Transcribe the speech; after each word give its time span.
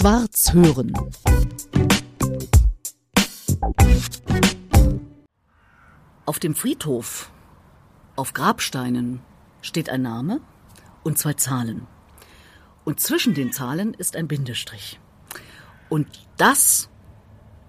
Schwarz 0.00 0.54
hören. 0.54 0.94
Auf 6.24 6.38
dem 6.38 6.54
Friedhof, 6.54 7.30
auf 8.16 8.32
Grabsteinen, 8.32 9.20
steht 9.60 9.90
ein 9.90 10.00
Name 10.00 10.40
und 11.02 11.18
zwei 11.18 11.34
Zahlen. 11.34 11.86
Und 12.86 13.00
zwischen 13.00 13.34
den 13.34 13.52
Zahlen 13.52 13.92
ist 13.92 14.16
ein 14.16 14.26
Bindestrich. 14.26 14.98
Und 15.90 16.06
das 16.38 16.88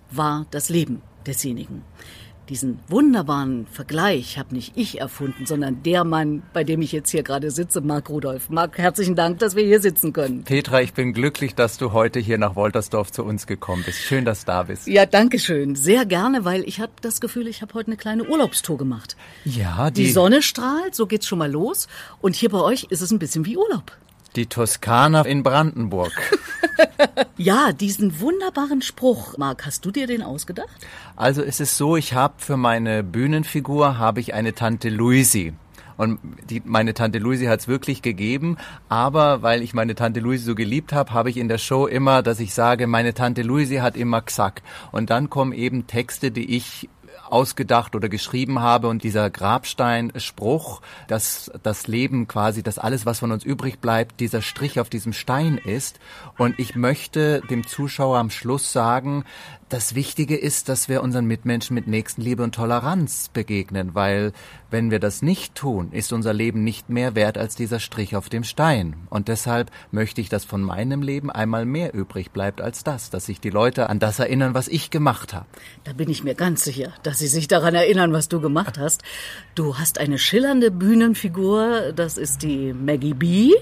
war 0.09 0.45
das 0.51 0.69
Leben 0.69 1.01
desjenigen. 1.25 1.83
Diesen 2.51 2.79
wunderbaren 2.89 3.65
Vergleich 3.65 4.37
habe 4.37 4.53
nicht 4.53 4.73
ich 4.75 4.99
erfunden, 4.99 5.45
sondern 5.45 5.83
der 5.83 6.03
Mann, 6.03 6.43
bei 6.51 6.65
dem 6.65 6.81
ich 6.81 6.91
jetzt 6.91 7.09
hier 7.09 7.23
gerade 7.23 7.49
sitze, 7.49 7.79
Marc 7.79 8.09
Rudolf. 8.09 8.49
Marc, 8.49 8.77
herzlichen 8.77 9.15
Dank, 9.15 9.39
dass 9.39 9.55
wir 9.55 9.63
hier 9.63 9.79
sitzen 9.79 10.11
können. 10.11 10.43
Petra, 10.43 10.81
ich 10.81 10.91
bin 10.91 11.13
glücklich, 11.13 11.55
dass 11.55 11.77
du 11.77 11.93
heute 11.93 12.19
hier 12.19 12.37
nach 12.37 12.57
Woltersdorf 12.57 13.09
zu 13.09 13.23
uns 13.23 13.47
gekommen 13.47 13.83
bist. 13.85 13.99
Schön, 13.99 14.25
dass 14.25 14.41
du 14.41 14.47
da 14.47 14.63
bist. 14.63 14.85
Ja, 14.87 15.05
danke 15.05 15.39
schön. 15.39 15.75
Sehr 15.75 16.05
gerne, 16.05 16.43
weil 16.43 16.67
ich 16.67 16.81
habe 16.81 16.91
das 16.99 17.21
Gefühl, 17.21 17.47
ich 17.47 17.61
habe 17.61 17.73
heute 17.73 17.87
eine 17.87 17.95
kleine 17.95 18.25
Urlaubstour 18.25 18.77
gemacht. 18.77 19.15
Ja, 19.45 19.89
die, 19.89 20.03
Die 20.03 20.11
Sonne 20.11 20.41
strahlt, 20.41 20.93
so 20.93 21.07
geht's 21.07 21.27
schon 21.27 21.39
mal 21.39 21.49
los. 21.49 21.87
Und 22.19 22.35
hier 22.35 22.49
bei 22.49 22.59
euch 22.59 22.83
ist 22.89 22.99
es 22.99 23.11
ein 23.11 23.19
bisschen 23.19 23.45
wie 23.45 23.55
Urlaub. 23.55 23.93
Die 24.35 24.47
Toskana 24.47 25.21
in 25.23 25.43
Brandenburg. 25.43 26.11
Ja, 27.37 27.71
diesen 27.73 28.19
wunderbaren 28.19 28.81
Spruch, 28.81 29.37
Marc, 29.37 29.65
hast 29.65 29.85
du 29.85 29.91
dir 29.91 30.07
den 30.07 30.21
ausgedacht? 30.21 30.69
Also 31.15 31.41
es 31.41 31.59
ist 31.59 31.75
so, 31.75 31.95
ich 31.95 32.13
habe 32.13 32.35
für 32.37 32.57
meine 32.57 33.03
Bühnenfigur 33.03 33.97
habe 33.97 34.19
ich 34.19 34.33
eine 34.33 34.53
Tante 34.53 34.89
Luisi. 34.89 35.53
Und 35.97 36.19
die, 36.49 36.61
meine 36.65 36.93
Tante 36.93 37.19
Luisi 37.19 37.45
hat 37.45 37.59
es 37.61 37.67
wirklich 37.67 38.01
gegeben, 38.01 38.57
aber 38.89 39.41
weil 39.41 39.61
ich 39.61 39.73
meine 39.73 39.95
Tante 39.95 40.19
Luisi 40.19 40.45
so 40.45 40.55
geliebt 40.55 40.93
habe, 40.93 41.13
habe 41.13 41.29
ich 41.29 41.37
in 41.37 41.47
der 41.47 41.57
Show 41.57 41.85
immer, 41.85 42.23
dass 42.23 42.39
ich 42.39 42.53
sage, 42.53 42.87
meine 42.87 43.13
Tante 43.13 43.41
Luisi 43.41 43.77
hat 43.77 43.95
immer 43.95 44.21
gesagt. 44.21 44.63
Und 44.91 45.09
dann 45.09 45.29
kommen 45.29 45.53
eben 45.53 45.87
Texte, 45.87 46.31
die 46.31 46.55
ich 46.55 46.89
ausgedacht 47.29 47.95
oder 47.95 48.09
geschrieben 48.09 48.59
habe 48.59 48.87
und 48.87 49.03
dieser 49.03 49.29
Grabsteinspruch, 49.29 50.81
dass 51.07 51.51
das 51.63 51.87
Leben 51.87 52.27
quasi, 52.27 52.63
dass 52.63 52.77
alles, 52.77 53.05
was 53.05 53.19
von 53.19 53.31
uns 53.31 53.43
übrig 53.43 53.79
bleibt, 53.79 54.19
dieser 54.19 54.41
Strich 54.41 54.79
auf 54.79 54.89
diesem 54.89 55.13
Stein 55.13 55.57
ist. 55.57 55.99
Und 56.37 56.59
ich 56.59 56.75
möchte 56.75 57.41
dem 57.49 57.65
Zuschauer 57.65 58.17
am 58.17 58.29
Schluss 58.29 58.73
sagen, 58.73 59.25
das 59.71 59.95
Wichtige 59.95 60.35
ist, 60.35 60.67
dass 60.67 60.89
wir 60.89 61.01
unseren 61.01 61.25
Mitmenschen 61.25 61.75
mit 61.75 61.87
Nächstenliebe 61.87 62.43
und 62.43 62.53
Toleranz 62.53 63.29
begegnen, 63.31 63.95
weil 63.95 64.33
wenn 64.69 64.91
wir 64.91 64.99
das 64.99 65.21
nicht 65.21 65.55
tun, 65.55 65.91
ist 65.91 66.11
unser 66.11 66.33
Leben 66.33 66.63
nicht 66.63 66.89
mehr 66.89 67.15
wert 67.15 67.37
als 67.37 67.55
dieser 67.55 67.79
Strich 67.79 68.17
auf 68.17 68.27
dem 68.27 68.43
Stein. 68.43 68.95
Und 69.09 69.29
deshalb 69.29 69.71
möchte 69.91 70.19
ich, 70.19 70.27
dass 70.27 70.43
von 70.43 70.61
meinem 70.61 71.01
Leben 71.01 71.31
einmal 71.31 71.65
mehr 71.65 71.93
übrig 71.93 72.31
bleibt 72.31 72.59
als 72.59 72.83
das, 72.83 73.09
dass 73.09 73.25
sich 73.25 73.39
die 73.39 73.49
Leute 73.49 73.89
an 73.89 73.99
das 73.99 74.19
erinnern, 74.19 74.53
was 74.53 74.67
ich 74.67 74.91
gemacht 74.91 75.33
habe. 75.33 75.45
Da 75.85 75.93
bin 75.93 76.09
ich 76.09 76.23
mir 76.23 76.35
ganz 76.35 76.65
sicher, 76.65 76.91
dass 77.03 77.19
sie 77.19 77.27
sich 77.27 77.47
daran 77.47 77.73
erinnern, 77.73 78.11
was 78.11 78.27
du 78.27 78.41
gemacht 78.41 78.77
hast. 78.77 79.03
Du 79.55 79.77
hast 79.77 79.99
eine 79.99 80.17
schillernde 80.17 80.71
Bühnenfigur, 80.71 81.93
das 81.95 82.17
ist 82.17 82.43
die 82.43 82.73
Maggie 82.73 83.13
B. 83.13 83.53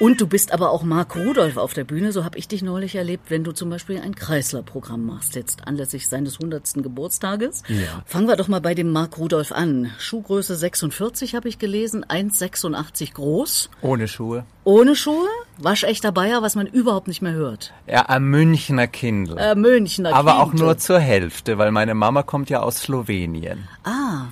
Und 0.00 0.20
du 0.20 0.26
bist 0.26 0.52
aber 0.52 0.70
auch 0.70 0.82
Marc 0.82 1.14
Rudolf 1.14 1.56
auf 1.56 1.72
der 1.72 1.84
Bühne, 1.84 2.10
so 2.12 2.24
habe 2.24 2.36
ich 2.36 2.48
dich 2.48 2.62
neulich 2.62 2.96
erlebt, 2.96 3.30
wenn 3.30 3.44
du 3.44 3.52
zum 3.52 3.70
Beispiel 3.70 4.00
ein 4.00 4.14
Kreisler-Programm 4.14 5.06
machst, 5.06 5.36
jetzt 5.36 5.66
anlässlich 5.68 6.08
seines 6.08 6.34
100. 6.40 6.82
Geburtstages. 6.82 7.62
Ja. 7.68 8.02
Fangen 8.04 8.26
wir 8.26 8.36
doch 8.36 8.48
mal 8.48 8.60
bei 8.60 8.74
dem 8.74 8.90
Marc 8.90 9.16
Rudolf 9.18 9.52
an. 9.52 9.92
Schuhgröße 9.98 10.56
46 10.56 11.34
habe 11.36 11.48
ich 11.48 11.58
gelesen, 11.60 12.04
1,86 12.04 13.14
groß, 13.14 13.70
Ohne 13.82 14.08
Schuhe. 14.08 14.44
ohne 14.64 14.96
Schuhe, 14.96 15.28
waschechter 15.58 16.10
Bayer, 16.12 16.42
was 16.42 16.56
man 16.56 16.66
überhaupt 16.66 17.06
nicht 17.08 17.22
mehr 17.22 17.32
hört. 17.32 17.72
Ja, 17.86 18.02
ein 18.06 18.24
Münchner 18.24 18.88
Kindl. 18.88 19.38
Äh, 19.38 19.54
Münchner 19.54 20.12
Aber 20.12 20.40
auch 20.40 20.52
nur 20.52 20.76
zur 20.76 20.98
Hälfte, 20.98 21.56
weil 21.56 21.70
meine 21.70 21.94
Mama 21.94 22.24
kommt 22.24 22.50
ja 22.50 22.60
aus 22.60 22.80
Slowenien. 22.80 23.68
Ah, 23.84 24.26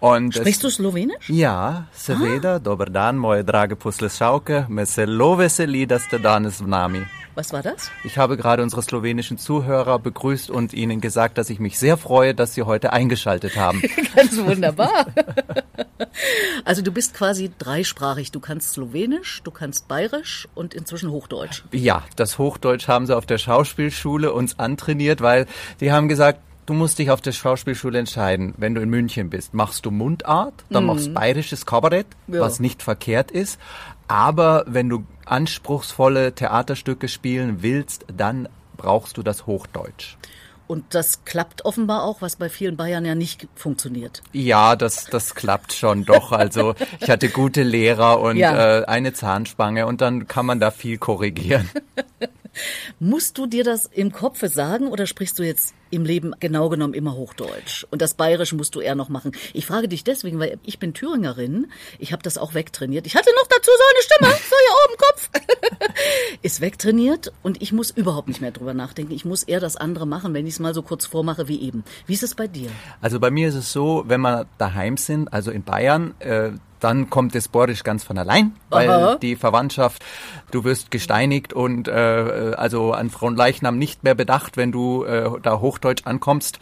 Und 0.00 0.34
es- 0.34 0.40
sprichst 0.40 0.62
du 0.64 0.70
Slowenisch? 0.70 1.28
Ja, 1.28 1.86
seveda, 1.92 2.58
dober 2.58 2.86
dan, 2.86 3.16
moje 3.16 3.42
drage 3.44 3.76
Puslešauke, 3.76 4.66
me 4.68 4.84
zelo 4.86 5.36
veseli, 5.38 5.86
ste 5.98 6.18
danes 6.20 6.60
v 6.60 6.66
nami. 6.66 7.02
Was 7.34 7.52
war 7.52 7.62
das? 7.62 7.90
Ich 8.02 8.18
habe 8.18 8.36
gerade 8.36 8.64
unsere 8.64 8.82
slowenischen 8.82 9.38
Zuhörer 9.38 10.00
begrüßt 10.00 10.50
und 10.50 10.72
ihnen 10.74 11.00
gesagt, 11.00 11.38
dass 11.38 11.50
ich 11.50 11.60
mich 11.60 11.78
sehr 11.78 11.96
freue, 11.96 12.34
dass 12.34 12.54
sie 12.54 12.64
heute 12.64 12.92
eingeschaltet 12.92 13.56
haben. 13.56 13.80
Ganz 14.16 14.36
wunderbar. 14.38 15.06
Also 16.64 16.82
du 16.82 16.90
bist 16.92 17.14
quasi 17.14 17.50
dreisprachig. 17.58 18.30
Du 18.32 18.40
kannst 18.40 18.72
Slowenisch, 18.72 19.40
du 19.44 19.50
kannst 19.50 19.88
Bayerisch 19.88 20.48
und 20.54 20.74
inzwischen 20.74 21.10
Hochdeutsch. 21.10 21.62
Ja, 21.72 22.02
das 22.16 22.38
Hochdeutsch 22.38 22.88
haben 22.88 23.06
sie 23.06 23.16
auf 23.16 23.26
der 23.26 23.38
Schauspielschule 23.38 24.32
uns 24.32 24.58
antrainiert, 24.58 25.20
weil 25.20 25.46
die 25.80 25.92
haben 25.92 26.08
gesagt, 26.08 26.40
du 26.68 26.74
musst 26.74 26.98
dich 26.98 27.10
auf 27.10 27.20
der 27.20 27.32
Schauspielschule 27.32 27.98
entscheiden, 27.98 28.54
wenn 28.58 28.74
du 28.74 28.80
in 28.82 28.90
München 28.90 29.30
bist. 29.30 29.54
Machst 29.54 29.86
du 29.86 29.90
Mundart, 29.90 30.52
dann 30.70 30.84
machst 30.86 31.12
bayerisches 31.14 31.64
Kabarett, 31.66 32.06
Ja. 32.26 32.40
was 32.40 32.60
nicht 32.60 32.82
verkehrt 32.82 33.30
ist. 33.30 33.58
Aber 34.06 34.64
wenn 34.66 34.88
du 34.88 35.04
anspruchsvolle 35.24 36.34
Theaterstücke 36.34 37.08
spielen 37.08 37.62
willst, 37.62 38.04
dann 38.14 38.48
brauchst 38.76 39.16
du 39.16 39.22
das 39.22 39.46
Hochdeutsch. 39.46 40.16
Und 40.66 40.84
das 40.94 41.24
klappt 41.24 41.64
offenbar 41.64 42.02
auch, 42.04 42.20
was 42.20 42.36
bei 42.36 42.50
vielen 42.50 42.76
Bayern 42.76 43.06
ja 43.06 43.14
nicht 43.14 43.48
funktioniert. 43.54 44.22
Ja, 44.34 44.76
das, 44.76 45.06
das 45.06 45.34
klappt 45.34 45.72
schon 45.72 46.04
doch. 46.04 46.30
Also 46.32 46.74
ich 47.00 47.08
hatte 47.08 47.30
gute 47.30 47.62
Lehrer 47.62 48.20
und 48.20 48.36
Ja. 48.36 48.80
äh, 48.80 48.84
eine 48.84 49.14
Zahnspange 49.14 49.86
und 49.86 50.02
dann 50.02 50.28
kann 50.28 50.44
man 50.44 50.60
da 50.60 50.70
viel 50.70 50.98
korrigieren. 50.98 51.70
Musst 52.98 53.38
du 53.38 53.46
dir 53.46 53.64
das 53.64 53.86
im 53.86 54.12
Kopfe 54.12 54.48
sagen 54.48 54.88
oder 54.88 55.06
sprichst 55.06 55.38
du 55.38 55.42
jetzt 55.44 55.74
im 55.90 56.04
Leben 56.04 56.34
genau 56.40 56.68
genommen 56.68 56.94
immer 56.94 57.14
Hochdeutsch? 57.14 57.86
Und 57.90 58.02
das 58.02 58.14
Bayerische 58.14 58.56
musst 58.56 58.74
du 58.74 58.80
eher 58.80 58.94
noch 58.94 59.08
machen. 59.08 59.32
Ich 59.52 59.66
frage 59.66 59.88
dich 59.88 60.04
deswegen, 60.04 60.38
weil 60.38 60.58
ich 60.64 60.78
bin 60.78 60.94
Thüringerin. 60.94 61.70
Ich 61.98 62.12
habe 62.12 62.22
das 62.22 62.38
auch 62.38 62.54
wegtrainiert. 62.54 63.06
Ich 63.06 63.16
hatte 63.16 63.30
noch 63.34 63.46
dazu 63.48 63.70
so 63.76 63.84
eine 63.90 64.02
Stimme, 64.02 64.42
so 64.48 64.56
hier 64.64 64.76
oben 64.86 64.96
Kopf. 64.98 65.30
Ist 66.42 66.60
wegtrainiert 66.60 67.32
und 67.42 67.62
ich 67.62 67.72
muss 67.72 67.90
überhaupt 67.90 68.28
nicht 68.28 68.40
mehr 68.40 68.52
drüber 68.52 68.74
nachdenken. 68.74 69.12
Ich 69.12 69.24
muss 69.24 69.42
eher 69.42 69.60
das 69.60 69.76
andere 69.76 70.06
machen, 70.06 70.34
wenn 70.34 70.46
ich 70.46 70.54
es 70.54 70.60
mal 70.60 70.74
so 70.74 70.82
kurz 70.82 71.06
vormache 71.06 71.48
wie 71.48 71.60
eben. 71.60 71.84
Wie 72.06 72.14
ist 72.14 72.22
es 72.22 72.34
bei 72.34 72.46
dir? 72.46 72.70
Also 73.00 73.20
bei 73.20 73.30
mir 73.30 73.48
ist 73.48 73.54
es 73.54 73.72
so, 73.72 74.04
wenn 74.06 74.20
wir 74.20 74.46
daheim 74.58 74.96
sind, 74.96 75.32
also 75.32 75.50
in 75.50 75.62
Bayern, 75.62 76.14
äh, 76.20 76.50
dann 76.80 77.10
kommt 77.10 77.34
das 77.34 77.48
Borisch 77.48 77.82
ganz 77.82 78.04
von 78.04 78.18
allein, 78.18 78.52
weil 78.70 78.88
Aha. 78.88 79.14
die 79.16 79.36
Verwandtschaft, 79.36 80.04
du 80.50 80.64
wirst 80.64 80.90
gesteinigt 80.90 81.52
und 81.52 81.88
äh, 81.88 82.54
also 82.56 82.92
an 82.92 83.10
Fronleichnam 83.10 83.78
nicht 83.78 84.04
mehr 84.04 84.14
bedacht, 84.14 84.56
wenn 84.56 84.72
du 84.72 85.04
äh, 85.04 85.30
da 85.42 85.60
Hochdeutsch 85.78 86.06
ankommst. 86.06 86.58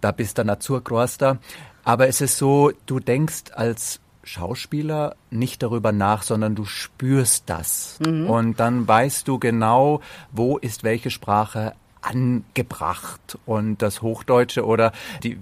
Da 0.00 0.12
bist 0.12 0.38
du 0.38 0.44
Naturkroaster. 0.44 1.38
Aber 1.84 2.08
es 2.08 2.20
ist 2.20 2.38
so, 2.38 2.72
du 2.86 3.00
denkst 3.00 3.52
als 3.54 4.00
Schauspieler 4.22 5.16
nicht 5.30 5.62
darüber 5.62 5.92
nach, 5.92 6.22
sondern 6.22 6.54
du 6.54 6.64
spürst 6.64 7.44
das. 7.46 7.98
Und 8.28 8.60
dann 8.60 8.86
weißt 8.86 9.26
du 9.26 9.38
genau, 9.38 10.00
wo 10.30 10.58
ist 10.58 10.84
welche 10.84 11.10
Sprache 11.10 11.74
angebracht. 12.02 13.38
Und 13.46 13.82
das 13.82 14.02
Hochdeutsche 14.02 14.64
oder 14.64 14.92
die 15.22 15.38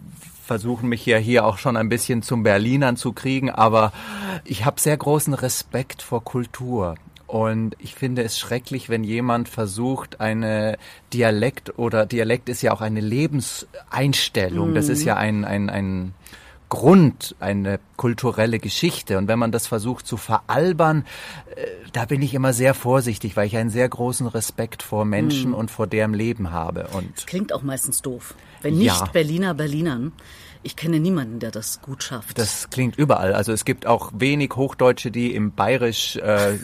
versuchen 0.46 0.88
mich 0.88 1.04
ja 1.04 1.18
hier 1.18 1.44
auch 1.44 1.58
schon 1.58 1.76
ein 1.76 1.90
bisschen 1.90 2.22
zum 2.22 2.42
Berlinern 2.42 2.96
zu 2.96 3.12
kriegen, 3.12 3.50
aber 3.50 3.92
ich 4.44 4.64
habe 4.64 4.80
sehr 4.80 4.96
großen 4.96 5.34
Respekt 5.34 6.00
vor 6.00 6.24
Kultur. 6.24 6.94
Und 7.28 7.76
ich 7.78 7.94
finde 7.94 8.22
es 8.22 8.38
schrecklich, 8.38 8.88
wenn 8.88 9.04
jemand 9.04 9.50
versucht, 9.50 10.18
eine 10.18 10.78
Dialekt 11.12 11.78
oder 11.78 12.06
Dialekt 12.06 12.48
ist 12.48 12.62
ja 12.62 12.72
auch 12.72 12.80
eine 12.80 13.00
Lebenseinstellung. 13.00 14.74
Das 14.74 14.88
ist 14.88 15.04
ja 15.04 15.16
ein, 15.16 15.44
ein, 15.44 15.68
ein 15.68 16.14
Grund, 16.70 17.36
eine 17.38 17.80
kulturelle 17.96 18.58
Geschichte. 18.58 19.18
Und 19.18 19.28
wenn 19.28 19.38
man 19.38 19.52
das 19.52 19.66
versucht 19.66 20.06
zu 20.06 20.16
veralbern, 20.16 21.04
äh, 21.54 21.66
da 21.92 22.06
bin 22.06 22.22
ich 22.22 22.32
immer 22.32 22.54
sehr 22.54 22.72
vorsichtig, 22.72 23.36
weil 23.36 23.46
ich 23.46 23.58
einen 23.58 23.70
sehr 23.70 23.88
großen 23.88 24.26
Respekt 24.26 24.82
vor 24.82 25.04
Menschen 25.04 25.52
und 25.52 25.70
vor 25.70 25.86
deren 25.86 26.14
Leben 26.14 26.50
habe. 26.50 26.88
Und 26.94 27.26
Klingt 27.26 27.52
auch 27.52 27.62
meistens 27.62 28.00
doof. 28.00 28.34
Wenn 28.62 28.78
nicht 28.78 28.86
Ja. 28.86 29.04
Berliner 29.12 29.52
Berlinern. 29.54 30.12
Ich 30.62 30.76
kenne 30.76 31.00
niemanden, 31.00 31.38
der 31.38 31.50
das 31.50 31.80
gut 31.80 32.02
schafft. 32.02 32.38
das 32.38 32.70
klingt 32.70 32.96
überall. 32.96 33.34
Also 33.34 33.52
es 33.52 33.64
gibt 33.64 33.86
auch 33.86 34.12
wenig 34.14 34.52
Hochdeutsche, 34.56 35.10
die 35.10 35.34
im 35.34 35.52
Bayerisch 35.52 36.16
äh, 36.16 36.58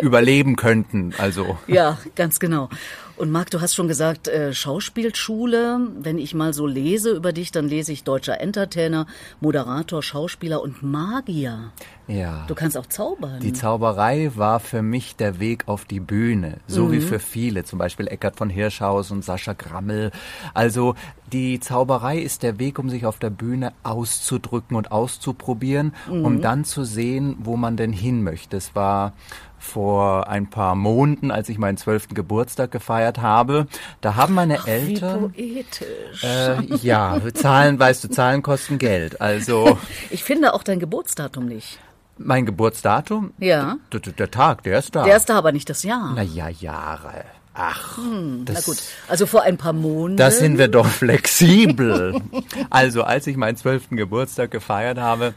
überleben 0.00 0.56
könnten. 0.56 1.14
Also 1.18 1.58
Ja, 1.66 1.98
ganz 2.14 2.40
genau. 2.40 2.68
Und 3.16 3.32
Marc, 3.32 3.50
du 3.50 3.60
hast 3.60 3.74
schon 3.74 3.88
gesagt, 3.88 4.28
äh, 4.28 4.54
Schauspielschule. 4.54 5.80
Wenn 5.98 6.18
ich 6.18 6.34
mal 6.34 6.54
so 6.54 6.66
lese 6.66 7.10
über 7.10 7.32
dich, 7.32 7.50
dann 7.50 7.68
lese 7.68 7.92
ich 7.92 8.04
deutscher 8.04 8.40
Entertainer, 8.40 9.06
Moderator, 9.40 10.02
Schauspieler 10.02 10.62
und 10.62 10.82
Magier. 10.82 11.72
Ja. 12.08 12.44
Du 12.48 12.54
kannst 12.54 12.76
auch 12.76 12.86
zaubern. 12.86 13.40
Die 13.40 13.52
Zauberei 13.52 14.32
war 14.34 14.60
für 14.60 14.82
mich 14.82 15.16
der 15.16 15.38
Weg 15.40 15.68
auf 15.68 15.84
die 15.84 16.00
Bühne, 16.00 16.56
so 16.66 16.86
mhm. 16.86 16.92
wie 16.92 17.00
für 17.00 17.18
viele, 17.18 17.64
zum 17.64 17.78
Beispiel 17.78 18.08
Eckart 18.08 18.36
von 18.36 18.48
Hirschhaus 18.48 19.10
und 19.10 19.24
Sascha 19.24 19.52
Grammel. 19.52 20.10
Also 20.54 20.94
die 21.32 21.60
Zauberei 21.60 22.18
ist 22.18 22.42
der 22.42 22.58
Weg, 22.58 22.78
um 22.78 22.88
sich 22.88 23.04
auf 23.04 23.18
der 23.18 23.30
Bühne 23.30 23.74
auszudrücken 23.82 24.76
und 24.76 24.90
auszuprobieren, 24.90 25.94
mhm. 26.10 26.24
um 26.24 26.40
dann 26.40 26.64
zu 26.64 26.84
sehen, 26.84 27.36
wo 27.40 27.56
man 27.56 27.76
denn 27.76 27.92
hin 27.92 28.22
möchte. 28.22 28.56
Es 28.56 28.74
war 28.74 29.12
vor 29.58 30.28
ein 30.28 30.48
paar 30.48 30.74
Monaten, 30.74 31.30
als 31.30 31.48
ich 31.48 31.58
meinen 31.58 31.76
zwölften 31.76 32.14
Geburtstag 32.14 32.70
gefeiert 32.70 33.18
habe. 33.18 33.66
Da 34.00 34.14
haben 34.14 34.34
meine 34.34 34.60
Ach, 34.60 34.66
Eltern. 34.66 35.34
Wie 35.34 35.62
poetisch. 35.62 36.24
Äh, 36.24 36.76
ja, 36.76 37.20
Zahlen, 37.34 37.78
weißt 37.78 38.04
du, 38.04 38.08
Zahlen 38.08 38.42
kosten 38.42 38.78
Geld. 38.78 39.20
Also. 39.20 39.76
ich 40.10 40.24
finde 40.24 40.54
auch 40.54 40.62
dein 40.62 40.78
Geburtsdatum 40.78 41.46
nicht. 41.46 41.78
Mein 42.18 42.46
Geburtsdatum? 42.46 43.32
Ja. 43.38 43.76
Der, 43.92 44.00
der 44.00 44.30
Tag, 44.30 44.62
der 44.64 44.78
ist 44.78 44.94
da. 44.94 45.04
Der 45.04 45.16
ist 45.16 45.28
da, 45.28 45.38
aber 45.38 45.52
nicht 45.52 45.70
das 45.70 45.82
Jahr. 45.82 46.12
Na 46.14 46.22
ja, 46.22 46.48
Jahre. 46.48 47.24
Ach, 47.60 47.96
hm, 47.96 48.44
na 48.48 48.60
gut. 48.60 48.76
Also 49.08 49.26
vor 49.26 49.42
ein 49.42 49.56
paar 49.56 49.72
Monaten. 49.72 50.16
Da 50.16 50.30
sind 50.30 50.58
wir 50.58 50.68
doch 50.68 50.86
flexibel. 50.86 52.20
also 52.70 53.02
als 53.02 53.26
ich 53.26 53.36
meinen 53.36 53.56
zwölften 53.56 53.96
Geburtstag 53.96 54.52
gefeiert 54.52 54.98
habe, 54.98 55.34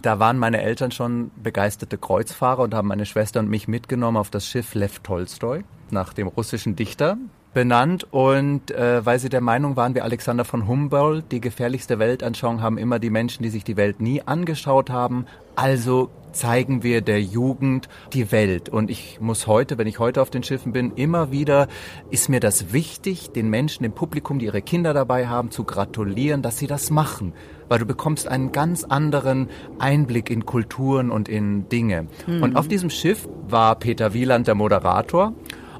da 0.00 0.20
waren 0.20 0.38
meine 0.38 0.62
Eltern 0.62 0.92
schon 0.92 1.32
begeisterte 1.42 1.98
Kreuzfahrer 1.98 2.62
und 2.62 2.72
haben 2.72 2.86
meine 2.86 3.04
Schwester 3.04 3.40
und 3.40 3.48
mich 3.48 3.66
mitgenommen 3.66 4.16
auf 4.16 4.30
das 4.30 4.46
Schiff 4.46 4.74
Lev 4.76 5.00
Tolstoi 5.00 5.64
nach 5.90 6.12
dem 6.12 6.28
russischen 6.28 6.76
Dichter 6.76 7.16
benannt 7.56 8.06
und 8.10 8.70
äh, 8.70 9.06
weil 9.06 9.18
sie 9.18 9.30
der 9.30 9.40
Meinung 9.40 9.76
waren, 9.76 9.94
wie 9.94 10.02
Alexander 10.02 10.44
von 10.44 10.68
Humboldt, 10.68 11.32
die 11.32 11.40
gefährlichste 11.40 11.98
Weltanschauung 11.98 12.60
haben 12.60 12.76
immer 12.76 12.98
die 12.98 13.08
Menschen, 13.08 13.42
die 13.42 13.48
sich 13.48 13.64
die 13.64 13.78
Welt 13.78 13.98
nie 13.98 14.20
angeschaut 14.20 14.90
haben. 14.90 15.24
Also 15.54 16.10
zeigen 16.32 16.82
wir 16.82 17.00
der 17.00 17.22
Jugend 17.22 17.88
die 18.12 18.30
Welt. 18.30 18.68
Und 18.68 18.90
ich 18.90 19.22
muss 19.22 19.46
heute, 19.46 19.78
wenn 19.78 19.86
ich 19.86 19.98
heute 19.98 20.20
auf 20.20 20.28
den 20.28 20.42
Schiffen 20.42 20.72
bin, 20.72 20.92
immer 20.96 21.30
wieder 21.30 21.68
ist 22.10 22.28
mir 22.28 22.40
das 22.40 22.74
wichtig, 22.74 23.30
den 23.30 23.48
Menschen, 23.48 23.84
dem 23.84 23.92
Publikum, 23.92 24.38
die 24.38 24.44
ihre 24.44 24.60
Kinder 24.60 24.92
dabei 24.92 25.26
haben, 25.26 25.50
zu 25.50 25.64
gratulieren, 25.64 26.42
dass 26.42 26.58
sie 26.58 26.66
das 26.66 26.90
machen. 26.90 27.32
Weil 27.70 27.78
du 27.78 27.86
bekommst 27.86 28.28
einen 28.28 28.52
ganz 28.52 28.84
anderen 28.84 29.48
Einblick 29.78 30.28
in 30.28 30.44
Kulturen 30.44 31.10
und 31.10 31.26
in 31.26 31.70
Dinge. 31.70 32.08
Mhm. 32.26 32.42
Und 32.42 32.56
auf 32.56 32.68
diesem 32.68 32.90
Schiff 32.90 33.26
war 33.48 33.76
Peter 33.76 34.12
Wieland 34.12 34.46
der 34.46 34.56
Moderator 34.56 35.32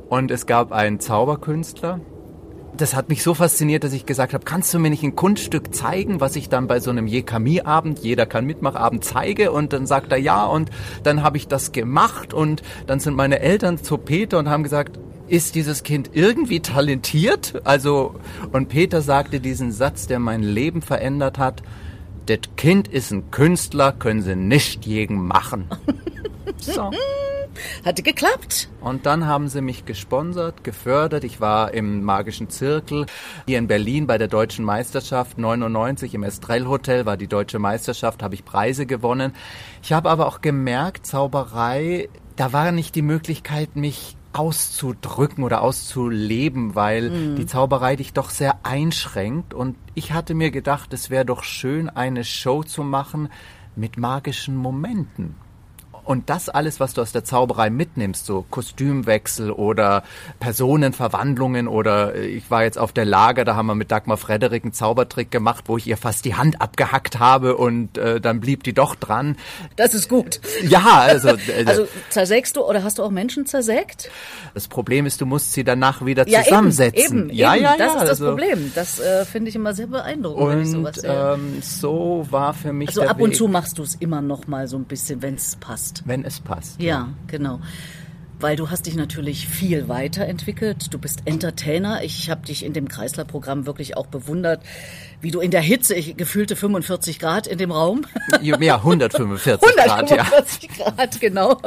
und 0.08 0.30
es 0.30 0.46
gab 0.46 0.72
einen 0.72 1.00
Zauberkünstler, 1.00 2.00
das 2.76 2.94
hat 2.94 3.08
mich 3.08 3.22
so 3.22 3.34
fasziniert, 3.34 3.84
dass 3.84 3.92
ich 3.92 4.06
gesagt 4.06 4.34
habe, 4.34 4.44
kannst 4.44 4.72
du 4.74 4.78
mir 4.78 4.90
nicht 4.90 5.02
ein 5.02 5.16
Kunststück 5.16 5.74
zeigen, 5.74 6.20
was 6.20 6.36
ich 6.36 6.48
dann 6.48 6.66
bei 6.66 6.80
so 6.80 6.90
einem 6.90 7.06
Jekami-Abend, 7.06 8.00
jeder 8.00 8.26
kann 8.26 8.44
mitmachabend 8.44 9.04
zeige? 9.04 9.50
Und 9.50 9.72
dann 9.72 9.86
sagt 9.86 10.12
er 10.12 10.18
ja 10.18 10.44
und 10.44 10.70
dann 11.02 11.22
habe 11.22 11.36
ich 11.36 11.48
das 11.48 11.72
gemacht 11.72 12.34
und 12.34 12.62
dann 12.86 13.00
sind 13.00 13.16
meine 13.16 13.40
Eltern 13.40 13.78
zu 13.78 13.98
Peter 13.98 14.38
und 14.38 14.48
haben 14.48 14.62
gesagt, 14.62 14.98
ist 15.28 15.54
dieses 15.54 15.82
Kind 15.82 16.10
irgendwie 16.12 16.60
talentiert? 16.60 17.60
Also, 17.64 18.14
und 18.52 18.68
Peter 18.68 19.00
sagte 19.00 19.40
diesen 19.40 19.72
Satz, 19.72 20.06
der 20.06 20.18
mein 20.18 20.42
Leben 20.42 20.82
verändert 20.82 21.38
hat, 21.38 21.62
das 22.26 22.40
Kind 22.56 22.88
ist 22.88 23.12
ein 23.12 23.30
Künstler, 23.30 23.92
können 23.92 24.22
sie 24.22 24.36
nicht 24.36 24.82
gegen 24.82 25.26
machen. 25.26 25.68
So. 26.58 26.90
Hatte 27.84 28.02
geklappt. 28.02 28.68
Und 28.80 29.06
dann 29.06 29.26
haben 29.26 29.48
sie 29.48 29.60
mich 29.60 29.84
gesponsert, 29.84 30.64
gefördert. 30.64 31.24
Ich 31.24 31.40
war 31.40 31.74
im 31.74 32.02
Magischen 32.02 32.48
Zirkel 32.48 33.06
hier 33.46 33.58
in 33.58 33.66
Berlin 33.66 34.06
bei 34.06 34.18
der 34.18 34.28
Deutschen 34.28 34.64
Meisterschaft 34.64 35.38
99 35.38 36.14
im 36.14 36.22
Estrell 36.22 36.66
Hotel 36.66 37.06
war 37.06 37.16
die 37.16 37.28
Deutsche 37.28 37.58
Meisterschaft, 37.58 38.22
habe 38.22 38.34
ich 38.34 38.44
Preise 38.44 38.86
gewonnen. 38.86 39.32
Ich 39.82 39.92
habe 39.92 40.08
aber 40.10 40.26
auch 40.26 40.40
gemerkt, 40.40 41.06
Zauberei, 41.06 42.08
da 42.36 42.52
war 42.52 42.72
nicht 42.72 42.94
die 42.94 43.02
Möglichkeit, 43.02 43.76
mich 43.76 44.15
auszudrücken 44.38 45.44
oder 45.44 45.62
auszuleben, 45.62 46.74
weil 46.74 47.10
mhm. 47.10 47.36
die 47.36 47.46
Zauberei 47.46 47.96
dich 47.96 48.12
doch 48.12 48.30
sehr 48.30 48.64
einschränkt. 48.64 49.54
Und 49.54 49.76
ich 49.94 50.12
hatte 50.12 50.34
mir 50.34 50.50
gedacht, 50.50 50.92
es 50.92 51.10
wäre 51.10 51.24
doch 51.24 51.42
schön, 51.42 51.88
eine 51.88 52.24
Show 52.24 52.62
zu 52.62 52.82
machen 52.82 53.28
mit 53.74 53.96
magischen 53.96 54.56
Momenten. 54.56 55.34
Und 56.06 56.30
das 56.30 56.48
alles, 56.48 56.78
was 56.78 56.94
du 56.94 57.02
aus 57.02 57.10
der 57.10 57.24
Zauberei 57.24 57.68
mitnimmst, 57.68 58.26
so 58.26 58.46
Kostümwechsel 58.48 59.50
oder 59.50 60.04
Personenverwandlungen 60.38 61.66
oder 61.66 62.14
äh, 62.14 62.26
ich 62.26 62.48
war 62.48 62.62
jetzt 62.62 62.78
auf 62.78 62.92
der 62.92 63.04
Lager, 63.04 63.44
da 63.44 63.56
haben 63.56 63.66
wir 63.66 63.74
mit 63.74 63.90
Dagmar 63.90 64.16
Frederik 64.16 64.62
einen 64.62 64.72
Zaubertrick 64.72 65.32
gemacht, 65.32 65.64
wo 65.66 65.76
ich 65.76 65.86
ihr 65.88 65.96
fast 65.96 66.24
die 66.24 66.36
Hand 66.36 66.60
abgehackt 66.60 67.18
habe 67.18 67.56
und 67.56 67.98
äh, 67.98 68.20
dann 68.20 68.38
blieb 68.38 68.62
die 68.62 68.72
doch 68.72 68.94
dran. 68.94 69.36
Das 69.74 69.94
ist 69.94 70.08
gut. 70.08 70.40
Ja, 70.62 71.00
also. 71.00 71.26
Äh, 71.46 71.64
also 71.64 71.86
zersägst 72.10 72.56
du 72.56 72.62
oder 72.62 72.82
hast 72.82 72.98
du 72.98 73.02
auch 73.02 73.10
Menschen 73.10 73.46
zersägt? 73.46 74.10
Das 74.54 74.68
Problem 74.68 75.06
ist, 75.06 75.20
du 75.20 75.26
musst 75.26 75.52
sie 75.52 75.64
danach 75.64 76.04
wieder 76.04 76.26
ja, 76.28 76.42
zusammensetzen. 76.42 77.18
Eben, 77.18 77.30
eben, 77.30 77.36
ja, 77.36 77.54
eben. 77.54 77.64
ja, 77.64 77.70
ja. 77.72 77.76
Das 77.78 77.88
ist 77.88 78.00
das 78.00 78.08
also, 78.10 78.26
Problem. 78.28 78.72
Das 78.74 79.00
äh, 79.00 79.24
finde 79.24 79.50
ich 79.50 79.56
immer 79.56 79.74
sehr 79.74 79.86
beeindruckend, 79.86 80.42
und, 80.42 80.50
wenn 80.50 80.62
ich 80.62 80.70
sowas 80.70 80.96
sehe. 80.96 81.34
Ähm, 81.34 81.62
so 81.62 82.26
war 82.30 82.54
für 82.54 82.72
mich. 82.72 82.88
Also 82.88 83.02
ab 83.02 83.20
und 83.20 83.36
zu 83.36 83.48
machst 83.48 83.78
du 83.78 83.82
es 83.82 83.94
immer 83.96 84.22
noch 84.22 84.46
mal 84.46 84.66
so 84.66 84.76
ein 84.76 84.84
bisschen, 84.84 85.22
wenn 85.22 85.34
es 85.34 85.56
passt 85.56 85.95
passt. 85.98 86.08
Wenn 86.08 86.24
es 86.24 86.40
passt. 86.40 86.80
Ja, 86.80 86.86
ja, 86.86 87.08
genau. 87.26 87.60
Weil 88.38 88.56
du 88.56 88.70
hast 88.70 88.84
dich 88.84 88.96
natürlich 88.96 89.48
viel 89.48 89.88
weiterentwickelt. 89.88 90.92
Du 90.92 90.98
bist 90.98 91.22
Entertainer. 91.24 92.04
Ich 92.04 92.28
habe 92.28 92.44
dich 92.44 92.64
in 92.66 92.74
dem 92.74 92.86
Kreisler-Programm 92.86 93.64
wirklich 93.64 93.96
auch 93.96 94.06
bewundert, 94.06 94.62
wie 95.20 95.30
du 95.30 95.40
in 95.40 95.50
der 95.50 95.60
Hitze, 95.60 95.94
ich, 95.94 96.16
gefühlte 96.16 96.56
45 96.56 97.18
Grad 97.18 97.46
in 97.46 97.58
dem 97.58 97.70
Raum. 97.70 98.02
Ja, 98.42 98.56
145 98.56 99.74
Grad, 99.76 100.10
145 100.10 100.70
ja. 100.78 100.90
Grad, 100.90 101.20
genau. 101.20 101.60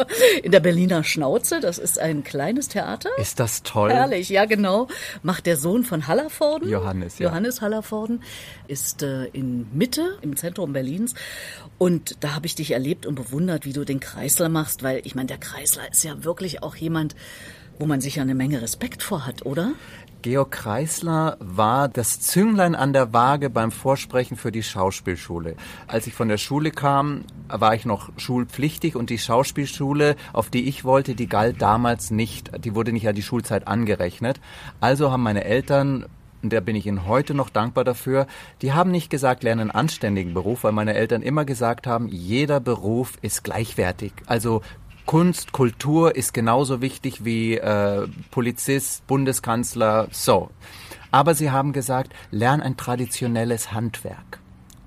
In 0.44 0.52
der 0.52 0.60
Berliner 0.60 1.04
Schnauze, 1.04 1.60
das 1.60 1.78
ist 1.78 2.00
ein 2.00 2.24
kleines 2.24 2.68
Theater. 2.68 3.10
Ist 3.18 3.40
das 3.40 3.64
toll? 3.64 3.92
Herrlich, 3.92 4.30
ja 4.30 4.46
genau. 4.46 4.88
Macht 5.24 5.46
der 5.46 5.58
Sohn 5.58 5.84
von 5.84 6.08
Hallervorden. 6.08 6.70
Johannes, 6.70 7.20
ja. 7.20 7.28
Johannes 7.28 7.62
Hallervorden 7.62 8.24
ist 8.68 9.04
äh, 9.04 9.26
in 9.26 9.68
Mitte, 9.74 10.18
im 10.22 10.36
Zentrum 10.36 10.74
Berlins. 10.74 11.16
Und 11.78 12.18
da 12.20 12.36
habe 12.36 12.46
ich 12.46 12.56
dich 12.56 12.72
erlebt 12.72 13.06
und 13.06 13.16
bewundert, 13.16 13.66
wie 13.66 13.74
du 13.74 13.86
den 13.86 14.00
Kreisler 14.00 14.50
machst, 14.50 14.84
weil 14.84 15.02
ich 15.06 15.16
meine, 15.16 15.28
der 15.28 15.38
Kreisler 15.38 15.90
ist 15.92 16.04
ja 16.04 16.24
wirklich 16.24 16.62
auch 16.62 16.76
jemand, 16.76 17.16
wo 17.80 17.86
man 17.86 18.02
sich 18.02 18.18
ja 18.18 18.24
eine 18.24 18.36
Menge 18.36 18.62
Respekt 18.62 19.02
vor 19.02 19.26
hat, 19.26 19.46
oder? 19.46 19.72
Georg 20.22 20.52
Kreisler 20.52 21.38
war 21.40 21.88
das 21.88 22.20
Zünglein 22.20 22.76
an 22.76 22.92
der 22.92 23.14
Waage 23.14 23.50
beim 23.50 23.72
Vorsprechen 23.72 24.36
für 24.36 24.52
die 24.52 24.64
Schauspielschule. 24.64 25.56
Als 25.88 26.08
ich 26.08 26.14
von 26.14 26.28
der 26.28 26.38
Schule 26.38 26.72
kam, 26.72 27.24
war 27.48 27.74
ich 27.74 27.86
noch 27.86 28.10
schulpflichtig 28.18 28.98
und 28.98 29.10
die 29.10 29.18
Schauspielschule, 29.18 30.18
auf 30.34 30.50
die 30.50 30.68
ich 30.68 30.84
wollte, 30.84 31.16
die 31.16 31.28
galt 31.28 31.62
damals 31.62 32.12
nicht, 32.12 32.52
die 32.66 32.76
wurde 32.76 32.92
nicht 32.92 33.08
an 33.08 33.16
die 33.16 33.24
Schulzeit 33.24 33.68
angerechnet. 33.70 34.42
Also 34.82 35.10
haben 35.10 35.24
meine 35.24 35.46
Eltern 35.46 36.06
und 36.42 36.54
da 36.54 36.62
bin 36.62 36.76
ich 36.76 36.86
Ihnen 36.86 37.06
heute 37.06 37.34
noch 37.34 37.50
dankbar 37.50 37.84
dafür. 37.84 38.28
Die 38.62 38.72
haben 38.72 38.92
nicht 38.92 39.10
gesagt, 39.10 39.44
lerne 39.44 39.62
einen 39.62 39.72
anständigen 39.72 40.34
Beruf, 40.34 40.64
weil 40.64 40.72
meine 40.72 40.94
Eltern 40.94 41.22
immer 41.22 41.44
gesagt 41.44 41.86
haben, 41.86 42.08
jeder 42.08 42.60
Beruf 42.60 43.18
ist 43.22 43.44
gleichwertig. 43.44 44.14
Also 44.26 44.62
Kunst, 45.10 45.54
Kultur 45.54 46.16
ist 46.16 46.36
genauso 46.36 46.82
wichtig 46.82 47.26
wie 47.26 47.58
äh, 47.58 48.08
Polizist, 48.30 49.08
Bundeskanzler, 49.08 50.08
so. 50.12 50.52
Aber 51.10 51.34
sie 51.34 51.50
haben 51.50 51.74
gesagt, 51.74 52.14
lern 52.30 52.62
ein 52.62 52.78
traditionelles 52.78 53.74
Handwerk. 53.74 54.40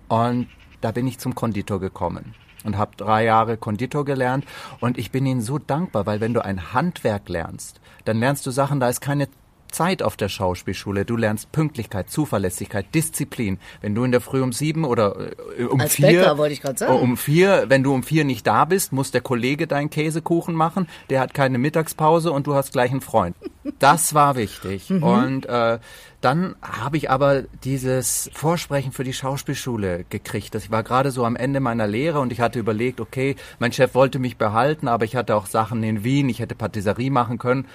Und 0.06 0.46
da 0.80 0.92
bin 0.92 1.08
ich 1.08 1.18
zum 1.18 1.34
Konditor 1.34 1.80
gekommen 1.80 2.36
und 2.62 2.78
habe 2.78 2.92
drei 2.96 3.24
Jahre 3.24 3.56
Konditor 3.56 4.04
gelernt 4.04 4.44
und 4.78 4.96
ich 4.96 5.10
bin 5.10 5.26
ihnen 5.26 5.40
so 5.40 5.58
dankbar, 5.58 6.06
weil 6.06 6.20
wenn 6.20 6.34
du 6.34 6.44
ein 6.44 6.72
Handwerk 6.72 7.28
lernst, 7.28 7.80
dann 8.04 8.20
lernst 8.20 8.46
du 8.46 8.52
Sachen, 8.52 8.78
da 8.78 8.88
ist 8.88 9.00
keine 9.00 9.26
Zeit 9.72 10.02
auf 10.02 10.16
der 10.16 10.28
Schauspielschule. 10.28 11.04
Du 11.04 11.16
lernst 11.16 11.52
Pünktlichkeit, 11.52 12.10
Zuverlässigkeit, 12.10 12.86
Disziplin. 12.94 13.58
Wenn 13.80 13.94
du 13.94 14.04
in 14.04 14.12
der 14.12 14.20
Früh 14.20 14.42
um 14.42 14.52
sieben 14.52 14.84
oder 14.84 15.32
äh, 15.58 15.64
um 15.64 15.80
Als 15.80 15.94
vier, 15.94 16.06
Bäcker, 16.06 16.38
wollte 16.38 16.54
ich 16.54 16.78
sagen. 16.78 17.00
um 17.00 17.16
vier, 17.16 17.64
wenn 17.68 17.82
du 17.82 17.92
um 17.92 18.02
vier 18.02 18.24
nicht 18.24 18.46
da 18.46 18.64
bist, 18.64 18.92
muss 18.92 19.10
der 19.10 19.20
Kollege 19.20 19.66
deinen 19.66 19.90
Käsekuchen 19.90 20.54
machen. 20.54 20.88
Der 21.10 21.20
hat 21.20 21.34
keine 21.34 21.58
Mittagspause 21.58 22.32
und 22.32 22.46
du 22.46 22.54
hast 22.54 22.72
gleich 22.72 22.90
einen 22.90 23.00
Freund. 23.00 23.36
Das 23.78 24.14
war 24.14 24.36
wichtig. 24.36 24.90
Mhm. 24.90 25.02
Und 25.02 25.46
äh, 25.46 25.78
dann 26.22 26.54
habe 26.62 26.96
ich 26.96 27.10
aber 27.10 27.42
dieses 27.64 28.30
Vorsprechen 28.32 28.92
für 28.92 29.02
die 29.02 29.12
Schauspielschule 29.12 30.04
gekriegt. 30.08 30.54
Ich 30.54 30.70
war 30.70 30.84
gerade 30.84 31.10
so 31.10 31.24
am 31.24 31.34
Ende 31.34 31.58
meiner 31.58 31.88
Lehre 31.88 32.20
und 32.20 32.32
ich 32.32 32.40
hatte 32.40 32.60
überlegt, 32.60 33.00
okay, 33.00 33.34
mein 33.58 33.72
Chef 33.72 33.94
wollte 33.94 34.20
mich 34.20 34.36
behalten, 34.36 34.86
aber 34.86 35.04
ich 35.04 35.16
hatte 35.16 35.34
auch 35.34 35.46
Sachen 35.46 35.82
in 35.82 36.04
Wien, 36.04 36.28
ich 36.28 36.38
hätte 36.38 36.54
Patisserie 36.54 37.10
machen 37.10 37.38
können. 37.38 37.66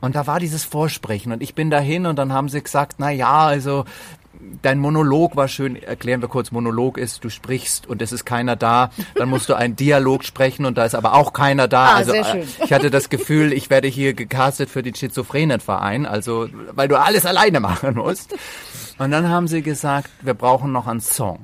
Und 0.00 0.16
da 0.16 0.26
war 0.26 0.40
dieses 0.40 0.64
Vorsprechen 0.64 1.32
und 1.32 1.42
ich 1.42 1.54
bin 1.54 1.70
dahin 1.70 2.06
und 2.06 2.16
dann 2.16 2.32
haben 2.32 2.48
sie 2.48 2.62
gesagt, 2.62 2.96
na 2.98 3.10
ja, 3.10 3.46
also 3.46 3.84
dein 4.62 4.78
Monolog 4.78 5.36
war 5.36 5.48
schön. 5.48 5.76
Erklären 5.76 6.20
wir 6.20 6.28
kurz, 6.28 6.50
Monolog 6.50 6.98
ist, 6.98 7.24
du 7.24 7.30
sprichst 7.30 7.86
und 7.86 8.02
es 8.02 8.12
ist 8.12 8.24
keiner 8.24 8.56
da. 8.56 8.90
Dann 9.14 9.28
musst 9.28 9.48
du 9.48 9.54
einen 9.54 9.76
Dialog 9.76 10.24
sprechen 10.24 10.66
und 10.66 10.78
da 10.78 10.84
ist 10.84 10.94
aber 10.94 11.14
auch 11.14 11.32
keiner 11.32 11.68
da. 11.68 11.86
Ah, 11.86 11.96
also 11.96 12.12
sehr 12.12 12.24
schön. 12.24 12.42
Äh, 12.42 12.64
ich 12.64 12.72
hatte 12.72 12.90
das 12.90 13.08
Gefühl, 13.08 13.52
ich 13.52 13.70
werde 13.70 13.88
hier 13.88 14.14
gecastet 14.14 14.70
für 14.70 14.82
den 14.82 14.94
Schizophrenenverein, 14.94 16.06
also 16.06 16.48
weil 16.72 16.88
du 16.88 16.98
alles 16.98 17.26
alleine 17.26 17.60
machen 17.60 17.94
musst. 17.96 18.34
Und 18.98 19.10
dann 19.10 19.28
haben 19.28 19.48
sie 19.48 19.62
gesagt, 19.62 20.10
wir 20.22 20.34
brauchen 20.34 20.72
noch 20.72 20.86
einen 20.86 21.00
Song. 21.00 21.38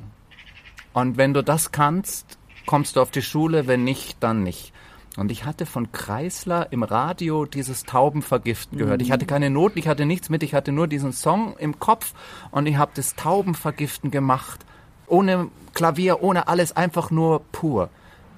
Und 0.92 1.16
wenn 1.16 1.34
du 1.34 1.42
das 1.42 1.72
kannst, 1.72 2.38
kommst 2.66 2.96
du 2.96 3.00
auf 3.00 3.10
die 3.10 3.22
Schule, 3.22 3.66
wenn 3.66 3.84
nicht, 3.84 4.16
dann 4.20 4.42
nicht. 4.42 4.72
Und 5.16 5.30
ich 5.30 5.44
hatte 5.44 5.64
von 5.64 5.92
Kreisler 5.92 6.72
im 6.72 6.82
Radio 6.82 7.44
dieses 7.44 7.84
Taubenvergiften 7.84 8.78
gehört. 8.78 9.00
Ich 9.00 9.12
hatte 9.12 9.26
keine 9.26 9.48
Noten, 9.48 9.78
ich 9.78 9.86
hatte 9.86 10.06
nichts 10.06 10.28
mit, 10.28 10.42
ich 10.42 10.54
hatte 10.54 10.72
nur 10.72 10.88
diesen 10.88 11.12
Song 11.12 11.56
im 11.58 11.78
Kopf 11.78 12.14
und 12.50 12.66
ich 12.66 12.76
habe 12.76 12.90
das 12.94 13.14
Taubenvergiften 13.14 14.10
gemacht. 14.10 14.64
Ohne 15.06 15.48
Klavier, 15.72 16.22
ohne 16.22 16.48
alles, 16.48 16.76
einfach 16.76 17.10
nur 17.12 17.40
pur. 17.52 17.90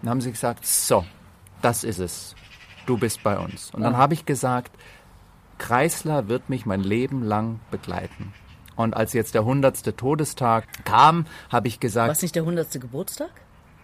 Dann 0.02 0.10
haben 0.10 0.20
sie 0.20 0.30
gesagt, 0.32 0.66
so, 0.66 1.04
das 1.62 1.82
ist 1.82 1.98
es. 1.98 2.34
Du 2.84 2.98
bist 2.98 3.22
bei 3.22 3.38
uns. 3.38 3.70
Und 3.72 3.82
dann 3.82 3.92
Ja. 3.94 3.98
habe 3.98 4.12
ich 4.14 4.26
gesagt, 4.26 4.72
Kreisler 5.58 6.28
wird 6.28 6.50
mich 6.50 6.66
mein 6.66 6.82
Leben 6.82 7.22
lang 7.22 7.60
begleiten. 7.70 8.34
Und 8.76 8.94
als 8.94 9.14
jetzt 9.14 9.34
der 9.34 9.46
hundertste 9.46 9.96
Todestag 9.96 10.66
kam, 10.84 11.26
habe 11.50 11.68
ich 11.68 11.80
gesagt, 11.80 12.10
Was 12.10 12.20
nicht 12.20 12.34
der 12.34 12.44
hundertste 12.44 12.78
Geburtstag? 12.78 13.30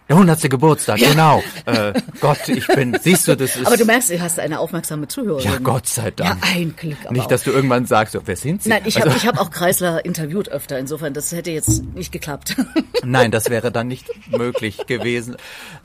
Der 0.09 0.17
hundertste 0.17 0.49
Geburtstag, 0.49 0.97
genau. 0.99 1.41
Äh, 1.65 1.93
Gott, 2.19 2.47
ich 2.49 2.67
bin, 2.67 2.97
siehst 3.01 3.27
du, 3.27 3.35
das 3.37 3.55
ist... 3.55 3.65
Aber 3.65 3.77
du 3.77 3.85
merkst, 3.85 4.09
du 4.11 4.19
hast 4.21 4.39
eine 4.39 4.59
aufmerksame 4.59 5.07
Zuhörerin. 5.07 5.43
ja, 5.51 5.57
Gott 5.59 5.87
sei 5.87 6.05
Ja, 6.05 6.11
Dank. 6.11 6.43
ein 6.55 6.75
Glück. 6.75 6.97
Aber 7.05 7.13
Nicht, 7.13 7.31
dass 7.31 7.43
du 7.43 7.51
irgendwann 7.51 7.85
sagst, 7.85 8.17
wer 8.25 8.35
sind 8.35 8.63
sie? 8.63 8.69
Nein, 8.69 8.81
ich 8.85 8.95
habe 8.97 9.05
Also- 9.07 9.17
ich 9.17 9.27
hab 9.27 9.39
auch 9.39 9.49
Kreisler 9.51 10.03
interviewt 10.05 10.49
öfter. 10.49 10.77
Insofern, 10.77 11.13
das 11.13 11.31
hätte 11.31 11.51
jetzt 11.51 11.83
nicht 11.95 12.11
geklappt. 12.11 12.55
Nein, 13.03 13.31
das 13.31 13.49
wäre 13.49 13.71
dann 13.71 13.87
nicht 13.87 14.07
möglich 14.31 14.85
gewesen. 14.87 15.35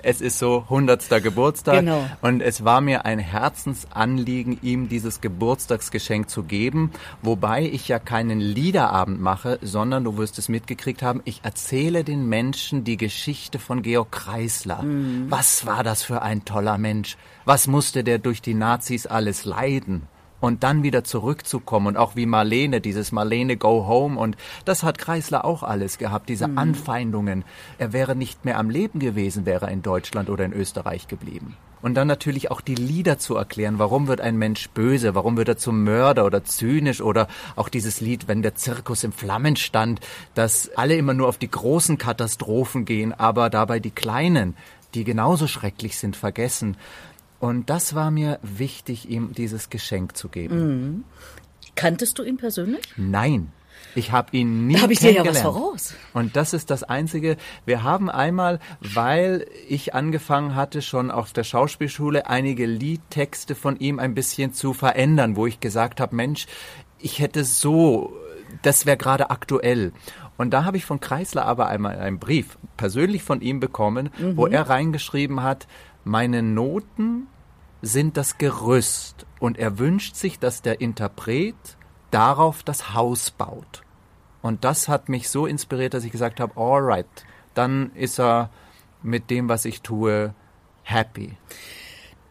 Es 0.03 0.21
ist 0.21 0.39
so 0.39 0.65
hundertster 0.69 1.21
Geburtstag 1.21 1.81
Genau. 1.81 2.05
und 2.21 2.41
es 2.41 2.65
war 2.65 2.81
mir 2.81 3.05
ein 3.05 3.19
Herzensanliegen, 3.19 4.59
ihm 4.63 4.89
dieses 4.89 5.21
Geburtstagsgeschenk 5.21 6.29
zu 6.29 6.43
geben, 6.43 6.91
wobei 7.23 7.63
ich 7.65 7.89
ja 7.89 7.99
keinen 7.99 8.41
Liederabend 8.41 9.21
mache, 9.21 9.59
sondern 9.63 10.05
du 10.05 10.17
wirst 10.17 10.39
es 10.39 10.49
mitgekriegt 10.49 11.03
haben, 11.03 11.21
ich 11.25 11.41
erzähle 11.45 12.05
den 12.05 12.29
Menschen 12.29 12.85
die 12.85 12.97
Geschichte 12.97 13.59
von 13.59 13.83
Georg 13.83 14.08
Kreisler. 14.11 14.85
Was 15.29 15.67
war 15.67 15.85
das 15.85 16.03
für 16.03 16.23
ein 16.23 16.45
toller 16.45 16.79
Mensch? 16.79 17.17
Was 17.45 17.67
musste 17.67 18.05
der 18.05 18.19
durch 18.19 18.43
die 18.43 18.55
Nazis 18.55 19.07
alles 19.07 19.45
leiden? 19.45 20.09
und 20.41 20.63
dann 20.63 20.83
wieder 20.83 21.05
zurückzukommen 21.05 21.89
und 21.89 21.97
auch 21.97 22.17
wie 22.17 22.27
Marlene, 22.27 22.81
dieses 22.81 23.13
Marlene 23.13 23.57
Go 23.57 23.87
Home 23.87 24.19
und 24.19 24.37
das 24.65 24.83
hat 24.83 24.99
Kreisler 24.99 25.45
auch 25.45 25.63
alles 25.63 25.99
gehabt, 25.99 26.29
diese 26.29 26.47
Anfeindungen. 26.57 27.45
Er 27.79 27.93
wäre 27.93 28.15
nicht 28.15 28.45
mehr 28.45 28.59
am 28.59 28.71
Leben 28.71 29.01
gewesen, 29.01 29.47
wäre 29.47 29.67
er 29.67 29.73
in 29.73 29.83
Deutschland 29.83 30.31
oder 30.31 30.45
in 30.45 30.53
Österreich 30.53 31.09
geblieben. 31.09 31.57
Und 31.81 31.95
dann 31.95 32.09
natürlich 32.09 32.51
auch 32.51 32.61
die 32.61 32.75
Lieder 32.75 33.19
zu 33.19 33.37
erklären. 33.37 33.79
Warum 33.79 34.09
wird 34.09 34.21
ein 34.21 34.37
Mensch 34.37 34.69
böse? 34.71 35.15
Warum 35.15 35.37
wird 35.37 35.49
er 35.49 35.57
zum 35.57 35.85
Mörder 35.85 36.25
oder 36.25 36.45
zynisch? 36.45 37.01
Oder 37.01 37.29
auch 37.57 37.69
dieses 37.69 38.01
Lied, 38.01 38.29
wenn 38.29 38.43
der 38.43 38.55
Zirkus 38.55 39.05
in 39.05 39.13
Flammen 39.13 39.57
stand, 39.57 40.01
dass 40.35 40.71
alle 40.77 40.97
immer 40.97 41.15
nur 41.15 41.29
auf 41.29 41.39
die 41.39 41.51
großen 41.51 41.99
Katastrophen 41.99 42.85
gehen, 42.85 43.13
aber 43.13 43.51
dabei 43.51 43.81
die 43.81 43.91
kleinen, 43.91 44.57
die 44.95 45.05
genauso 45.05 45.47
schrecklich 45.47 45.99
sind, 45.99 46.17
vergessen. 46.17 46.77
Und 47.41 47.71
das 47.71 47.95
war 47.95 48.11
mir 48.11 48.41
wichtig, 48.43 49.09
ihm 49.09 49.33
dieses 49.33 49.71
Geschenk 49.71 50.17
zu 50.17 50.29
geben. 50.29 51.05
Kanntest 51.77 52.19
du 52.19 52.25
ihn 52.25 52.37
persönlich? 52.37 52.83
Nein, 52.97 53.53
ich 53.95 54.13
habe 54.13 54.37
ihn 54.37 54.67
nie 54.67 54.79
hab 54.79 54.91
ich 54.91 55.01
dir 55.01 55.13
ja 55.13 55.27
was 55.27 55.41
voraus. 55.41 55.95
Und 56.13 56.37
das 56.37 56.53
ist 56.53 56.71
das 56.71 56.83
Einzige. 56.83 57.37
Wir 57.65 57.83
haben 57.83 58.11
einmal, 58.11 58.61
weil 58.81 59.47
ich 59.69 59.95
angefangen 59.95 60.55
hatte, 60.55 60.83
schon 60.83 61.11
auf 61.11 61.33
der 61.33 61.45
Schauspielschule 61.45 62.27
einige 62.29 62.67
Liedtexte 62.67 63.55
von 63.55 63.77
ihm 63.79 63.99
ein 63.99 64.15
bisschen 64.15 64.53
zu 64.53 64.73
verändern, 64.73 65.37
wo 65.37 65.47
ich 65.47 65.61
gesagt 65.61 66.01
habe, 66.01 66.15
Mensch, 66.15 66.47
ich 66.99 67.19
hätte 67.19 67.45
so, 67.45 68.13
das 68.63 68.87
wäre 68.87 68.97
gerade 68.97 69.31
aktuell. 69.31 69.93
Und 70.37 70.51
da 70.51 70.65
habe 70.65 70.77
ich 70.77 70.85
von 70.85 71.01
Kreisler 71.01 71.45
aber 71.47 71.67
einmal 71.67 71.99
einen 71.99 72.21
Brief 72.21 72.59
persönlich 72.77 73.25
von 73.25 73.41
ihm 73.41 73.59
bekommen, 73.59 74.11
wo 74.37 74.47
er 74.47 74.69
reingeschrieben 74.69 75.43
hat, 75.43 75.67
meine 76.05 76.43
Noten 76.43 77.27
sind 77.83 78.17
das 78.17 78.39
Gerüst 78.39 79.27
und 79.41 79.59
er 79.59 79.79
wünscht 79.79 80.15
sich, 80.15 80.39
dass 80.39 80.63
der 80.63 80.81
Interpret 80.81 81.55
darauf 82.11 82.63
das 82.63 82.95
Haus 82.95 83.31
baut. 83.31 83.83
Und 84.43 84.65
das 84.65 84.89
hat 84.89 85.09
mich 85.09 85.29
so 85.29 85.47
inspiriert, 85.47 85.95
dass 85.95 86.05
ich 86.05 86.13
gesagt 86.13 86.41
habe, 86.41 86.59
alright, 86.61 87.07
dann 87.55 87.93
ist 87.95 88.19
er 88.21 88.51
mit 89.03 89.31
dem, 89.31 89.49
was 89.49 89.65
ich 89.65 89.83
tue, 89.83 90.35
happy. 90.83 91.37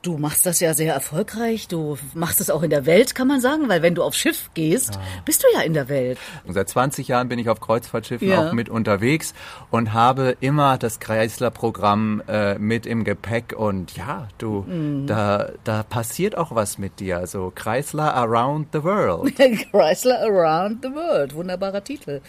Du 0.08 0.18
machst 0.18 0.46
das 0.46 0.62
ja 0.62 0.74
sehr 0.74 0.94
erfolgreich. 0.94 1.68
Du 1.68 1.98
machst 2.14 2.40
es 2.40 2.50
auch 2.50 2.64
in 2.64 2.70
der 2.70 2.86
Welt, 2.86 3.14
kann 3.14 3.28
man 3.28 3.42
sagen, 3.42 3.68
weil 3.68 3.82
wenn 3.82 3.94
du 3.94 4.04
aufs 4.04 4.16
Schiff 4.18 4.50
gehst, 4.54 4.98
bist 5.26 5.44
du 5.44 5.48
ja 5.54 5.64
in 5.64 5.74
der 5.74 5.90
Welt. 5.90 6.18
Und 6.46 6.54
seit 6.54 6.70
20 6.70 7.10
Jahren 7.10 7.28
bin 7.28 7.40
ich 7.40 7.50
auf 7.50 7.60
Kreuzfahrtschiffen 7.60 8.26
Ja. 8.30 8.48
auch 8.48 8.54
mit 8.54 8.70
unterwegs 8.70 9.34
und 9.70 9.92
habe 9.92 10.38
immer 10.40 10.78
das 10.78 11.02
Kreisler-Programm 11.02 12.24
äh, 12.30 12.58
mit 12.58 12.86
im 12.86 13.04
Gepäck. 13.04 13.54
Und 13.58 13.98
ja, 13.98 14.30
du, 14.38 14.62
Mhm. 14.66 15.08
da, 15.08 15.50
da 15.66 15.84
passiert 15.84 16.38
auch 16.38 16.56
was 16.56 16.78
mit 16.78 17.02
dir. 17.02 17.18
Also 17.18 17.52
Kreisler 17.54 18.14
Around 18.16 18.70
the 18.72 18.84
World. 18.86 19.36
Chrysler 19.72 20.22
Around 20.22 20.84
the 20.84 20.90
World. 20.94 21.36
Wunderbarer 21.36 21.84
Titel. 21.84 22.22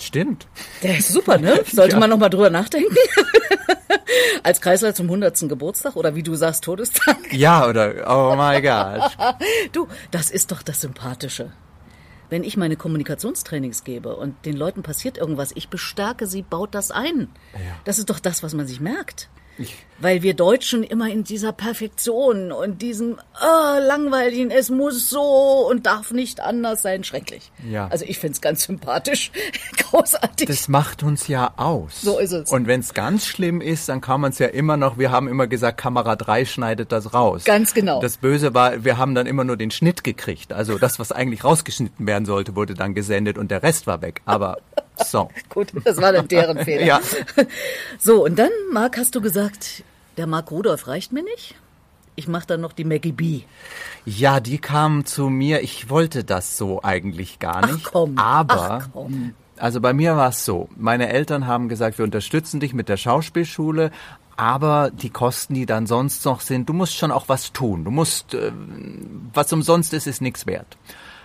Stimmt. 0.00 0.48
Der 0.82 0.98
ist 0.98 1.12
super, 1.12 1.38
ne? 1.38 1.60
Sollte 1.72 1.92
Ja. 1.94 2.00
man 2.00 2.10
noch 2.10 2.18
mal 2.18 2.28
drüber 2.28 2.50
nachdenken. 2.50 2.92
Als 4.42 4.60
Kreisler 4.60 4.94
zum 4.94 5.06
100. 5.06 5.48
Geburtstag 5.48 5.96
oder 5.96 6.14
wie 6.14 6.22
du 6.22 6.34
sagst, 6.34 6.64
Todestag. 6.64 7.16
Ja, 7.32 7.66
oder, 7.68 8.06
oh 8.08 8.36
my 8.36 8.60
God. 8.60 9.16
Du, 9.72 9.88
das 10.10 10.30
ist 10.30 10.50
doch 10.52 10.62
das 10.62 10.80
Sympathische. 10.80 11.52
Wenn 12.28 12.44
ich 12.44 12.56
meine 12.56 12.76
Kommunikationstrainings 12.76 13.82
gebe 13.82 14.14
und 14.14 14.44
den 14.46 14.56
Leuten 14.56 14.82
passiert 14.82 15.18
irgendwas, 15.18 15.52
ich 15.54 15.68
bestärke 15.68 16.26
sie, 16.26 16.42
baut 16.42 16.74
das 16.74 16.90
ein. 16.90 17.28
Das 17.84 17.98
ist 17.98 18.08
doch 18.08 18.20
das, 18.20 18.42
was 18.42 18.54
man 18.54 18.68
sich 18.68 18.80
merkt. 18.80 19.28
Weil 19.98 20.22
wir 20.22 20.32
Deutschen 20.32 20.82
immer 20.82 21.10
in 21.10 21.24
dieser 21.24 21.52
Perfektion 21.52 22.52
und 22.52 22.80
diesem 22.80 23.18
oh, 23.38 23.78
langweiligen, 23.80 24.50
es 24.50 24.70
muss 24.70 25.10
so 25.10 25.68
und 25.70 25.84
darf 25.84 26.10
nicht 26.10 26.40
anders 26.40 26.80
sein, 26.80 27.04
schrecklich. 27.04 27.52
Ja. 27.68 27.88
Also 27.88 28.06
ich 28.06 28.18
find's 28.18 28.40
ganz 28.40 28.64
sympathisch, 28.64 29.30
großartig. 29.90 30.48
Das 30.48 30.68
macht 30.68 31.02
uns 31.02 31.28
ja 31.28 31.52
aus. 31.56 32.00
So 32.00 32.18
ist 32.18 32.32
es. 32.32 32.50
Und 32.50 32.66
wenn 32.66 32.80
es 32.80 32.94
ganz 32.94 33.26
schlimm 33.26 33.60
ist, 33.60 33.90
dann 33.90 34.00
kann 34.00 34.22
man 34.22 34.30
es 34.30 34.38
ja 34.38 34.46
immer 34.46 34.78
noch, 34.78 34.96
wir 34.96 35.10
haben 35.10 35.28
immer 35.28 35.46
gesagt, 35.46 35.78
Kamera 35.78 36.16
3 36.16 36.46
schneidet 36.46 36.92
das 36.92 37.12
raus. 37.12 37.44
Ganz 37.44 37.74
genau. 37.74 38.00
Das 38.00 38.16
Böse 38.16 38.54
war, 38.54 38.84
wir 38.84 38.96
haben 38.96 39.14
dann 39.14 39.26
immer 39.26 39.44
nur 39.44 39.58
den 39.58 39.70
Schnitt 39.70 40.02
gekriegt. 40.02 40.54
Also 40.54 40.78
das, 40.78 40.98
was 40.98 41.12
eigentlich 41.12 41.44
rausgeschnitten 41.44 42.06
werden 42.06 42.24
sollte, 42.24 42.56
wurde 42.56 42.72
dann 42.72 42.94
gesendet 42.94 43.36
und 43.36 43.50
der 43.50 43.62
Rest 43.62 43.86
war 43.86 44.00
weg. 44.00 44.22
Aber 44.24 44.56
so. 45.08 45.30
Gut, 45.48 45.68
das 45.84 45.98
war 46.00 46.12
dann 46.12 46.28
deren 46.28 46.58
Fehler. 46.64 46.84
Ja. 46.84 47.00
So, 47.98 48.24
und 48.24 48.38
dann, 48.38 48.50
Marc, 48.72 48.96
hast 48.98 49.14
du 49.14 49.20
gesagt, 49.20 49.82
der 50.16 50.26
Marc 50.26 50.50
Rudolph 50.50 50.86
reicht 50.88 51.12
mir 51.12 51.22
nicht. 51.22 51.54
Ich 52.16 52.28
mache 52.28 52.46
dann 52.46 52.60
noch 52.60 52.72
die 52.72 52.84
Maggie 52.84 53.12
B. 53.12 53.42
Ja, 54.04 54.40
die 54.40 54.58
kamen 54.58 55.06
zu 55.06 55.28
mir. 55.30 55.62
Ich 55.62 55.88
wollte 55.88 56.24
das 56.24 56.58
so 56.58 56.82
eigentlich 56.82 57.38
gar 57.38 57.62
Ach 57.64 57.72
nicht. 57.72 57.84
komm, 57.84 58.18
Aber 58.18 58.70
ach 58.82 58.88
komm. 58.92 59.34
Also 59.56 59.80
bei 59.80 59.92
mir 59.92 60.16
war 60.16 60.30
es 60.30 60.44
so. 60.44 60.68
Meine 60.76 61.08
Eltern 61.10 61.46
haben 61.46 61.68
gesagt, 61.68 61.98
wir 61.98 62.04
unterstützen 62.04 62.60
dich 62.60 62.72
mit 62.74 62.88
der 62.88 62.96
Schauspielschule, 62.96 63.90
aber 64.36 64.90
die 64.90 65.10
Kosten, 65.10 65.54
die 65.54 65.66
dann 65.66 65.86
sonst 65.86 66.24
noch 66.24 66.40
sind, 66.40 66.68
du 66.68 66.72
musst 66.72 66.96
schon 66.96 67.10
auch 67.12 67.28
was 67.28 67.52
tun. 67.52 67.84
Du 67.84 67.90
musst, 67.90 68.34
äh, 68.34 68.52
was 69.34 69.52
umsonst 69.52 69.92
ist, 69.92 70.06
ist 70.06 70.20
nichts 70.22 70.46
wert. 70.46 70.76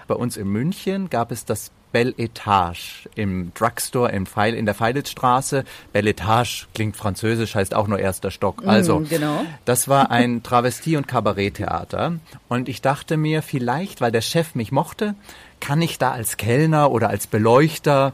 Bei 0.07 0.15
uns 0.15 0.37
in 0.37 0.47
München 0.47 1.09
gab 1.09 1.31
es 1.31 1.45
das 1.45 1.71
Belle 1.91 2.13
Etage 2.17 3.07
im 3.15 3.53
Drugstore 3.53 4.11
in, 4.11 4.25
Feil, 4.25 4.53
in 4.53 4.65
der 4.65 4.75
Feilitzstraße. 4.75 5.63
Belle 5.93 6.09
Etage 6.09 6.67
klingt 6.73 6.97
französisch, 6.97 7.55
heißt 7.55 7.73
auch 7.73 7.87
nur 7.87 7.99
erster 7.99 8.31
Stock. 8.31 8.63
Also, 8.65 9.05
genau. 9.09 9.45
das 9.63 9.87
war 9.87 10.11
ein 10.11 10.43
Travestie- 10.43 10.97
und 10.97 11.07
Kabaretttheater. 11.07 12.17
Und 12.49 12.67
ich 12.67 12.81
dachte 12.81 13.15
mir, 13.15 13.41
vielleicht, 13.41 14.01
weil 14.01 14.11
der 14.11 14.19
Chef 14.19 14.55
mich 14.55 14.73
mochte, 14.73 15.15
kann 15.61 15.81
ich 15.81 15.97
da 15.97 16.11
als 16.11 16.35
Kellner 16.35 16.91
oder 16.91 17.09
als 17.09 17.27
Beleuchter 17.27 18.11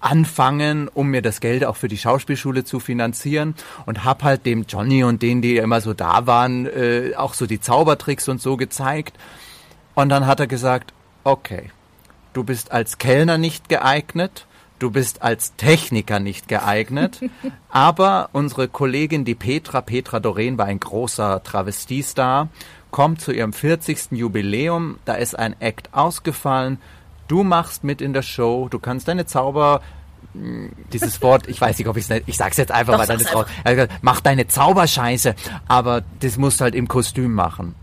anfangen, 0.00 0.88
um 0.88 1.08
mir 1.08 1.22
das 1.22 1.40
Geld 1.40 1.64
auch 1.64 1.76
für 1.76 1.86
die 1.88 1.98
Schauspielschule 1.98 2.64
zu 2.64 2.80
finanzieren 2.80 3.54
und 3.86 4.04
hab 4.04 4.24
halt 4.24 4.44
dem 4.44 4.64
Johnny 4.66 5.04
und 5.04 5.22
denen, 5.22 5.40
die 5.40 5.56
immer 5.56 5.80
so 5.80 5.94
da 5.94 6.26
waren, 6.26 6.66
äh, 6.66 7.12
auch 7.16 7.34
so 7.34 7.46
die 7.46 7.60
Zaubertricks 7.60 8.28
und 8.28 8.40
so 8.40 8.56
gezeigt. 8.56 9.16
Und 9.94 10.08
dann 10.08 10.26
hat 10.26 10.40
er 10.40 10.46
gesagt, 10.46 10.92
okay, 11.24 11.70
du 12.32 12.44
bist 12.44 12.72
als 12.72 12.98
Kellner 12.98 13.38
nicht 13.38 13.68
geeignet, 13.68 14.46
du 14.78 14.90
bist 14.90 15.22
als 15.22 15.54
Techniker 15.56 16.20
nicht 16.20 16.48
geeignet, 16.48 17.20
aber 17.68 18.30
unsere 18.32 18.68
Kollegin, 18.68 19.24
die 19.24 19.34
Petra, 19.34 19.80
Petra 19.80 20.20
Doreen 20.20 20.58
war 20.58 20.66
ein 20.66 20.80
großer 20.80 21.42
Travestiestar, 21.42 22.48
kommt 22.90 23.20
zu 23.20 23.32
ihrem 23.32 23.52
40. 23.52 24.12
Jubiläum, 24.12 24.98
da 25.04 25.14
ist 25.14 25.38
ein 25.38 25.54
Act 25.60 25.90
ausgefallen, 25.92 26.78
du 27.28 27.44
machst 27.44 27.84
mit 27.84 28.00
in 28.00 28.12
der 28.12 28.22
Show, 28.22 28.68
du 28.68 28.78
kannst 28.78 29.06
deine 29.08 29.26
Zauber 29.26 29.82
mh, 30.34 30.70
dieses 30.92 31.22
Wort, 31.22 31.48
ich 31.48 31.60
weiß 31.60 31.78
nicht, 31.78 31.88
ob 31.88 31.96
ich 31.96 32.04
es 32.04 32.10
nicht, 32.10 32.24
ich 32.26 32.36
sag's 32.36 32.56
jetzt 32.56 32.72
einfach, 32.72 32.94
Doch, 32.94 33.00
weil 33.00 33.06
dann 33.06 33.20
ist 33.20 33.34
raus. 33.34 33.46
Gesagt, 33.64 33.92
Mach 34.02 34.20
deine 34.20 34.48
Zauberscheiße, 34.48 35.34
aber 35.68 36.02
das 36.20 36.36
musst 36.38 36.60
du 36.60 36.64
halt 36.64 36.74
im 36.74 36.88
Kostüm 36.88 37.32
machen. 37.32 37.74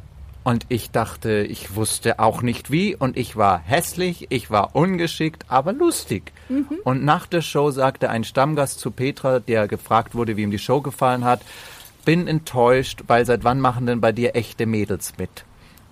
Und 0.47 0.65
ich 0.69 0.91
dachte, 0.91 1.41
ich 1.41 1.75
wusste 1.75 2.19
auch 2.19 2.41
nicht 2.41 2.71
wie 2.71 2.95
und 2.95 3.17
ich 3.17 3.35
war 3.35 3.59
hässlich, 3.59 4.27
ich 4.29 4.49
war 4.49 4.77
ungeschickt, 4.77 5.43
aber 5.49 5.73
lustig. 5.73 6.31
Mhm. 6.47 6.79
Und 6.85 7.03
nach 7.03 7.25
der 7.25 7.41
Show 7.41 7.69
sagte 7.71 8.09
ein 8.09 8.23
Stammgast 8.23 8.79
zu 8.79 8.91
Petra, 8.91 9.39
der 9.39 9.67
gefragt 9.67 10.15
wurde, 10.15 10.37
wie 10.37 10.43
ihm 10.43 10.51
die 10.51 10.57
Show 10.57 10.79
gefallen 10.79 11.25
hat, 11.25 11.41
bin 12.05 12.29
enttäuscht, 12.29 13.03
weil 13.07 13.25
seit 13.25 13.43
wann 13.43 13.59
machen 13.59 13.87
denn 13.87 13.99
bei 13.99 14.13
dir 14.13 14.37
echte 14.37 14.65
Mädels 14.67 15.15
mit? 15.17 15.43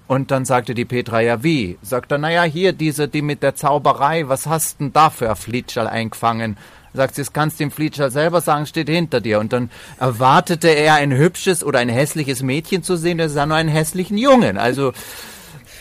Und 0.08 0.32
dann 0.32 0.46
sagte 0.46 0.74
die 0.74 0.86
Petra, 0.86 1.20
ja 1.20 1.44
wie? 1.44 1.78
Sagt 1.82 2.14
er, 2.14 2.18
naja, 2.18 2.44
hier 2.44 2.72
diese, 2.72 3.10
die 3.10 3.22
mit 3.22 3.44
der 3.44 3.56
Zauberei, 3.56 4.30
was 4.30 4.48
hast 4.48 4.80
denn 4.80 4.94
da 4.94 5.10
für 5.10 5.30
ein 5.30 5.36
Flitschall 5.36 5.88
eingefangen? 5.88 6.56
Sagt 6.96 7.16
sie, 7.16 7.22
das 7.22 7.34
kannst 7.34 7.60
du 7.60 7.64
dem 7.64 7.72
Flitschall 7.72 8.12
selber 8.12 8.42
sagen, 8.42 8.66
steht 8.66 8.90
hinter 8.90 9.22
dir. 9.22 9.40
Und 9.40 9.54
dann 9.54 9.70
erwartete 10.00 10.70
er 10.70 10.96
ein 10.96 11.12
hübsches 11.12 11.64
oder 11.64 11.80
ein 11.80 11.90
hässliches 11.90 12.42
Mädchen 12.42 12.84
zu 12.84 12.96
sehen, 12.96 13.18
der 13.18 13.30
sah 13.30 13.46
nur 13.46 13.58
einen 13.58 13.70
hässlichen 13.70 14.18
Jungen. 14.18 14.58
Also, 14.58 14.94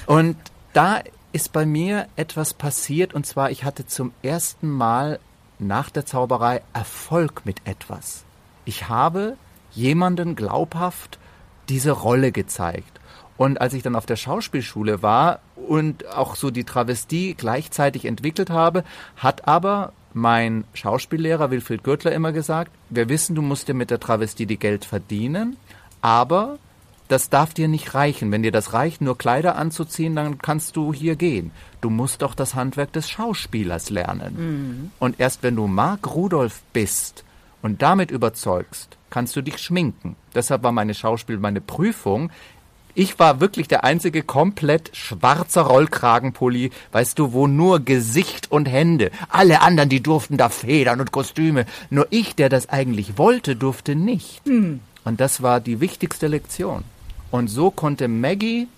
und 0.07 0.37
da 0.73 1.01
ist 1.33 1.53
bei 1.53 1.67
mir 1.67 2.07
etwas 2.17 2.55
passiert, 2.55 3.15
und 3.15 3.27
zwar, 3.27 3.51
ich 3.51 3.65
hatte 3.65 3.87
zum 3.87 4.13
ersten 4.23 4.71
Mal 4.71 5.19
nach 5.59 5.91
der 5.91 6.07
Zauberei 6.07 6.63
Erfolg 6.73 7.43
mit 7.45 7.59
etwas. 7.65 8.25
Ich 8.65 8.89
habe 8.89 9.37
jemanden 9.73 10.37
glaubhaft 10.37 11.19
diese 11.69 11.93
Rolle 11.93 12.33
gezeigt. 12.33 13.01
Und 13.37 13.61
als 13.61 13.75
ich 13.75 13.83
dann 13.83 13.97
auf 13.97 14.07
der 14.07 14.17
Schauspielschule 14.17 15.03
war 15.03 15.41
und 15.57 16.07
auch 16.07 16.37
so 16.37 16.51
die 16.51 16.65
Travestie 16.65 17.35
gleichzeitig 17.35 18.05
entwickelt 18.05 18.51
habe, 18.51 18.85
hat 19.17 19.49
aber 19.49 19.93
mein 20.15 20.65
Schauspiellehrer 20.75 21.51
Wilfried 21.51 21.85
Gürtler 21.85 22.13
immer 22.13 22.33
gesagt, 22.33 22.71
wir 22.91 23.09
wissen, 23.09 23.35
du 23.35 23.43
musst 23.43 23.69
dir 23.69 23.75
mit 23.75 23.91
der 23.91 24.01
Travestie 24.01 24.47
die 24.47 24.59
Geld 24.59 24.85
verdienen, 24.85 25.57
aber 26.01 26.59
das 27.09 27.29
darf 27.29 27.53
dir 27.53 27.69
nicht 27.69 27.95
reichen. 27.95 28.33
Wenn 28.33 28.43
dir 28.43 28.53
das 28.53 28.73
reicht, 28.73 29.01
nur 29.01 29.19
Kleider 29.19 29.57
anzuziehen, 29.57 30.17
dann 30.17 30.39
kannst 30.39 30.77
du 30.77 30.95
hier 30.95 31.17
gehen. 31.17 31.51
Du 31.81 31.91
musst 31.91 32.23
doch 32.23 32.35
das 32.35 32.55
Handwerk 32.55 32.93
des 32.93 33.11
Schauspielers 33.11 33.91
lernen. 33.91 34.35
Mhm. 34.37 34.91
Und 34.99 35.21
erst 35.21 35.43
wenn 35.43 35.57
du 35.57 35.67
Mark 35.67 36.15
Rudolph 36.15 36.63
bist 36.73 37.25
und 37.61 37.83
damit 37.83 38.11
überzeugst, 38.11 38.97
kannst 39.11 39.37
du 39.37 39.43
dich 39.43 39.59
schminken. 39.59 40.17
Deshalb 40.35 40.63
war 40.63 40.73
meine 40.73 40.95
Schauspiel, 40.95 41.39
meine 41.39 41.61
Prüfung 41.61 42.31
ich 42.95 43.19
war 43.19 43.41
wirklich 43.41 43.67
der 43.67 43.85
einzige 43.85 44.23
komplett 44.23 44.97
schwarzer 44.97 45.63
Rollkragenpulli, 45.63 46.71
weißt 46.93 47.19
du, 47.19 47.33
wo 47.33 47.47
nur 47.47 47.81
Gesicht 47.81 48.53
und 48.53 48.67
Hände. 48.67 49.11
Alle 49.29 49.63
anderen, 49.63 49.89
die 49.89 50.03
durften 50.03 50.37
da 50.37 50.49
Federn 50.49 51.01
und 51.01 51.11
Kostüme. 51.11 51.67
Nur 51.91 52.07
ich, 52.11 52.37
der 52.37 52.49
das 52.49 52.69
eigentlich 52.69 53.19
wollte, 53.19 53.57
durfte 53.57 53.97
nicht. 53.97 54.43
Hm. 54.47 54.81
Und 55.05 55.21
das 55.21 55.43
war 55.43 55.61
die 55.61 55.81
wichtigste 55.81 56.29
Lektion. 56.29 56.85
Und 57.31 57.49
so 57.49 57.71
konnte 57.71 58.07
Maggie 58.07 58.69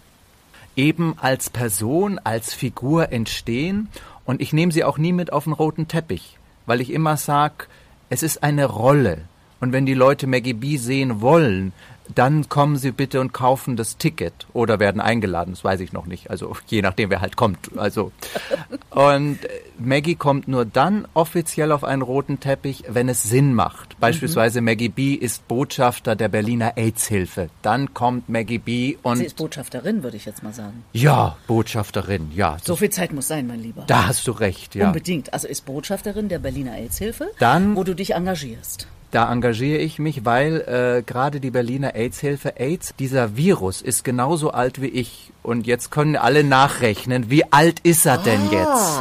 eben 0.76 1.14
als 1.18 1.50
Person, 1.50 2.18
als 2.23 2.54
Figur 2.54 3.12
entstehen. 3.12 3.88
Und 4.25 4.40
ich 4.40 4.52
nehme 4.52 4.73
sie 4.73 4.85
auch 4.85 4.99
nie 4.99 5.12
mit 5.12 5.32
auf 5.32 5.44
den 5.44 5.52
roten 5.52 5.88
Teppich, 5.88 6.38
weil 6.64 6.80
ich 6.80 6.90
immer 6.90 7.16
sag, 7.16 7.68
es 8.08 8.23
ist 8.23 8.42
eine 8.42 8.64
Rolle. 8.64 9.23
Und 9.61 9.73
wenn 9.73 9.87
die 9.87 9.94
Leute 9.94 10.26
Maggie 10.26 10.52
B 10.52 10.76
sehen 10.76 11.20
wollen, 11.20 11.73
dann 12.14 12.48
kommen 12.48 12.76
Sie 12.76 12.92
bitte 12.92 13.20
und 13.20 13.32
kaufen 13.32 13.76
das 13.76 13.96
Ticket 13.96 14.46
oder 14.52 14.78
werden 14.80 15.00
eingeladen, 15.00 15.52
das 15.52 15.64
weiß 15.64 15.80
ich 15.80 15.92
noch 15.92 16.06
nicht. 16.06 16.30
Also 16.30 16.56
je 16.68 16.82
nachdem, 16.82 17.10
wer 17.10 17.20
halt 17.20 17.36
kommt. 17.36 17.76
Also 17.76 18.12
und 18.90 19.38
Maggie 19.78 20.14
kommt 20.14 20.48
nur 20.48 20.64
dann 20.64 21.06
offiziell 21.14 21.72
auf 21.72 21.84
einen 21.84 22.02
roten 22.02 22.40
Teppich, 22.40 22.84
wenn 22.88 23.08
es 23.08 23.22
Sinn 23.22 23.54
macht. 23.54 23.98
Beispielsweise 24.00 24.60
mhm. 24.60 24.66
Maggie 24.66 24.88
B 24.88 25.14
ist 25.14 25.46
Botschafter 25.48 26.16
der 26.16 26.28
Berliner 26.28 26.76
AIDS-Hilfe. 26.76 27.48
Dann 27.62 27.94
kommt 27.94 28.28
Maggie 28.28 28.58
B 28.58 28.96
und 29.02 29.18
sie 29.18 29.25
ist 29.25 29.36
Botschafterin, 29.36 30.02
würde 30.02 30.16
ich 30.16 30.25
jetzt 30.25 30.42
mal 30.42 30.52
sagen. 30.52 30.84
Ja, 30.92 31.36
Botschafterin. 31.46 32.30
Ja. 32.34 32.56
So 32.62 32.76
viel 32.76 32.90
Zeit 32.90 33.12
muss 33.12 33.28
sein, 33.28 33.46
mein 33.46 33.60
Lieber. 33.60 33.84
Da 33.86 34.08
hast 34.08 34.26
du 34.26 34.32
recht. 34.32 34.75
Ja. 34.75 34.88
Unbedingt. 34.88 35.32
Also 35.32 35.48
ist 35.48 35.66
Botschafterin 35.66 36.28
der 36.28 36.38
Berliner 36.38 36.72
AIDS-Hilfe, 36.72 37.30
dann, 37.38 37.76
wo 37.76 37.84
du 37.84 37.94
dich 37.94 38.14
engagierst. 38.14 38.88
Da 39.16 39.32
engagiere 39.32 39.78
ich 39.78 39.99
mich, 39.99 40.26
weil 40.26 40.61
äh, 40.61 41.02
gerade 41.02 41.40
die 41.40 41.50
Berliner 41.50 41.94
AIDS-Hilfe 41.94 42.61
AIDS, 42.61 42.92
dieser 42.99 43.35
Virus 43.35 43.80
ist 43.80 44.04
genauso 44.04 44.50
alt 44.50 44.82
wie 44.82 44.88
ich. 44.88 45.32
Und 45.42 45.66
jetzt 45.66 45.90
können 45.90 46.16
alle 46.16 46.44
nachrechnen, 46.44 47.30
wie 47.30 47.50
alt 47.50 47.80
ist 47.80 48.04
er 48.04 48.18
denn 48.18 48.42
ah, 48.50 48.52
jetzt? 48.52 49.00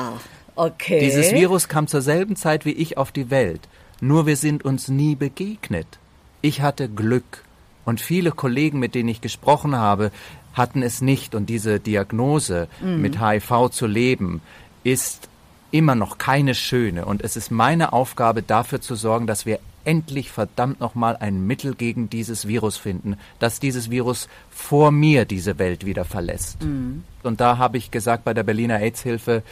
Okay. 0.55 0.99
Dieses 1.01 1.33
Virus 1.33 1.67
kam 1.67 1.87
zur 1.87 2.01
selben 2.01 2.37
Zeit 2.37 2.63
wie 2.63 2.71
ich 2.71 2.97
auf 2.97 3.11
die 3.11 3.29
Welt. 3.29 3.59
Nur 3.99 4.25
wir 4.25 4.37
sind 4.37 4.63
uns 4.63 4.87
nie 4.87 5.15
begegnet. 5.15 5.99
Ich 6.41 6.61
hatte 6.61 6.87
Glück. 6.87 7.43
Und 7.83 7.99
viele 7.99 8.31
Kollegen, 8.31 8.79
mit 8.79 8.95
denen 8.95 9.09
ich 9.09 9.19
gesprochen 9.19 9.75
habe, 9.75 10.13
hatten 10.53 10.81
es 10.81 11.01
nicht. 11.01 11.35
Und 11.35 11.47
diese 11.47 11.81
Diagnose 11.81 12.69
mhm. 12.81 13.01
mit 13.01 13.19
HIV 13.19 13.69
zu 13.69 13.85
leben, 13.85 14.39
ist 14.85 15.27
immer 15.71 15.95
noch 15.95 16.17
keine 16.17 16.55
schöne. 16.55 17.03
Und 17.03 17.21
es 17.21 17.35
ist 17.35 17.51
meine 17.51 17.91
Aufgabe, 17.91 18.43
dafür 18.43 18.79
zu 18.79 18.95
sorgen, 18.95 19.27
dass 19.27 19.45
wir 19.45 19.59
endlich 19.85 20.31
verdammt 20.31 20.79
nochmal 20.79 21.17
ein 21.17 21.45
Mittel 21.45 21.75
gegen 21.75 22.09
dieses 22.09 22.47
Virus 22.47 22.77
finden, 22.77 23.17
dass 23.39 23.59
dieses 23.59 23.89
Virus 23.89 24.27
vor 24.49 24.91
mir 24.91 25.25
diese 25.25 25.57
Welt 25.59 25.85
wieder 25.85 26.05
verlässt. 26.05 26.61
Mhm. 26.63 27.03
Und 27.23 27.39
da 27.39 27.57
habe 27.57 27.77
ich 27.77 27.91
gesagt 27.91 28.23
bei 28.25 28.33
der 28.33 28.43
Berliner 28.43 28.79
AIDS-Hilfe, 28.79 29.43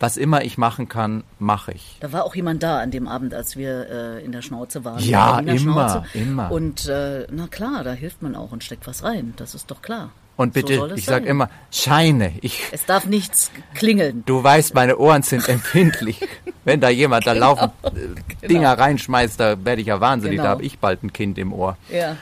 was 0.00 0.16
immer 0.16 0.44
ich 0.44 0.58
machen 0.58 0.88
kann, 0.88 1.24
mache 1.38 1.72
ich. 1.72 1.96
Da 2.00 2.12
war 2.12 2.24
auch 2.24 2.34
jemand 2.34 2.62
da 2.62 2.78
an 2.78 2.90
dem 2.90 3.08
Abend, 3.08 3.34
als 3.34 3.56
wir 3.56 3.88
äh, 3.90 4.24
in 4.24 4.32
der 4.32 4.42
Schnauze 4.42 4.84
waren. 4.84 5.02
Ja, 5.02 5.40
immer, 5.40 5.58
Schnauze. 5.58 6.04
immer. 6.14 6.52
Und 6.52 6.86
äh, 6.86 7.26
na 7.30 7.48
klar, 7.48 7.82
da 7.82 7.92
hilft 7.92 8.22
man 8.22 8.36
auch 8.36 8.52
und 8.52 8.62
steckt 8.62 8.86
was 8.86 9.02
rein. 9.02 9.34
Das 9.36 9.54
ist 9.54 9.70
doch 9.70 9.82
klar. 9.82 10.10
Und 10.36 10.52
bitte, 10.52 10.76
so 10.76 10.90
ich 10.92 11.04
sage 11.04 11.26
immer, 11.26 11.50
Scheine. 11.72 12.32
Ich, 12.42 12.62
es 12.70 12.86
darf 12.86 13.06
nichts 13.06 13.50
klingeln. 13.74 14.22
Du 14.24 14.40
weißt, 14.40 14.72
meine 14.72 14.96
Ohren 14.98 15.22
sind 15.22 15.48
empfindlich. 15.48 16.20
Wenn 16.68 16.80
da 16.80 16.90
jemand 16.90 17.24
genau, 17.24 17.34
da 17.34 17.40
laufen 17.40 17.70
äh, 17.82 17.90
genau. 17.90 18.14
Dinger 18.46 18.78
reinschmeißt, 18.78 19.40
da 19.40 19.64
werde 19.64 19.80
ich 19.80 19.86
ja 19.86 20.00
wahnsinnig. 20.00 20.36
Genau. 20.36 20.44
Da 20.44 20.50
habe 20.50 20.64
ich 20.64 20.78
bald 20.78 21.02
ein 21.02 21.12
Kind 21.12 21.38
im 21.38 21.52
Ohr. 21.52 21.78
Ja. 21.90 22.16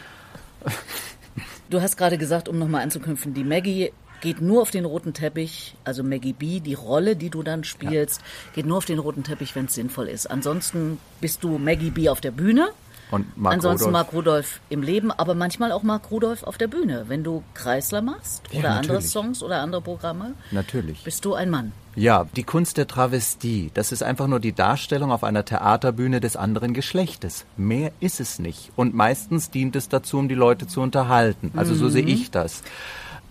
Du 1.68 1.80
hast 1.80 1.96
gerade 1.96 2.16
gesagt, 2.16 2.48
um 2.48 2.58
nochmal 2.58 2.82
anzuknüpfen, 2.82 3.34
die 3.34 3.42
Maggie 3.42 3.92
geht 4.20 4.40
nur 4.40 4.62
auf 4.62 4.70
den 4.70 4.84
roten 4.84 5.14
Teppich, 5.14 5.74
also 5.84 6.04
Maggie 6.04 6.32
B, 6.32 6.60
die 6.60 6.74
Rolle, 6.74 7.16
die 7.16 7.28
du 7.28 7.42
dann 7.42 7.64
spielst, 7.64 8.20
ja. 8.20 8.52
geht 8.54 8.66
nur 8.66 8.78
auf 8.78 8.84
den 8.84 9.00
roten 9.00 9.24
Teppich, 9.24 9.54
wenn 9.56 9.64
es 9.64 9.74
sinnvoll 9.74 10.08
ist. 10.08 10.30
Ansonsten 10.30 10.98
bist 11.20 11.42
du 11.42 11.58
Maggie 11.58 11.90
B 11.90 12.08
auf 12.08 12.20
der 12.20 12.30
Bühne 12.30 12.68
und 13.10 13.36
Mark 13.36 13.54
Ansonsten 13.54 13.86
Rudolph. 13.86 13.92
Mark 13.92 14.12
Rudolph 14.12 14.60
im 14.68 14.82
Leben, 14.82 15.10
aber 15.10 15.34
manchmal 15.34 15.72
auch 15.72 15.82
Mark 15.82 16.10
Rudolph 16.10 16.44
auf 16.44 16.56
der 16.56 16.68
Bühne. 16.68 17.04
Wenn 17.08 17.24
du 17.24 17.42
Kreisler 17.54 18.00
machst 18.00 18.44
ja, 18.52 18.60
oder 18.60 18.68
natürlich. 18.68 18.90
andere 18.90 19.02
Songs 19.02 19.42
oder 19.42 19.60
andere 19.60 19.82
Programme, 19.82 20.34
natürlich. 20.50 21.02
bist 21.02 21.24
du 21.24 21.34
ein 21.34 21.50
Mann. 21.50 21.72
Ja, 21.96 22.26
die 22.36 22.44
Kunst 22.44 22.76
der 22.76 22.86
Travestie, 22.86 23.70
das 23.72 23.90
ist 23.90 24.02
einfach 24.02 24.26
nur 24.26 24.38
die 24.38 24.52
Darstellung 24.52 25.10
auf 25.10 25.24
einer 25.24 25.46
Theaterbühne 25.46 26.20
des 26.20 26.36
anderen 26.36 26.74
Geschlechtes. 26.74 27.46
Mehr 27.56 27.90
ist 28.00 28.20
es 28.20 28.38
nicht. 28.38 28.70
Und 28.76 28.94
meistens 28.94 29.50
dient 29.50 29.74
es 29.76 29.88
dazu, 29.88 30.18
um 30.18 30.28
die 30.28 30.34
Leute 30.34 30.66
zu 30.66 30.82
unterhalten. 30.82 31.52
Also 31.56 31.72
mhm. 31.72 31.78
so 31.78 31.88
sehe 31.88 32.04
ich 32.04 32.30
das. 32.30 32.62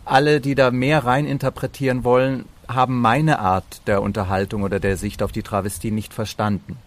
Alle, 0.04 0.42
die 0.42 0.56
da 0.56 0.72
mehr 0.72 1.06
rein 1.06 1.28
interpretieren 1.28 2.04
wollen, 2.04 2.46
haben 2.68 3.00
meine 3.00 3.38
Art 3.38 3.82
der 3.86 4.02
Unterhaltung 4.02 4.64
oder 4.64 4.80
der 4.80 4.98
Sicht 4.98 5.22
auf 5.22 5.32
die 5.32 5.44
Travestie 5.44 5.92
nicht 5.92 6.12
verstanden. 6.12 6.78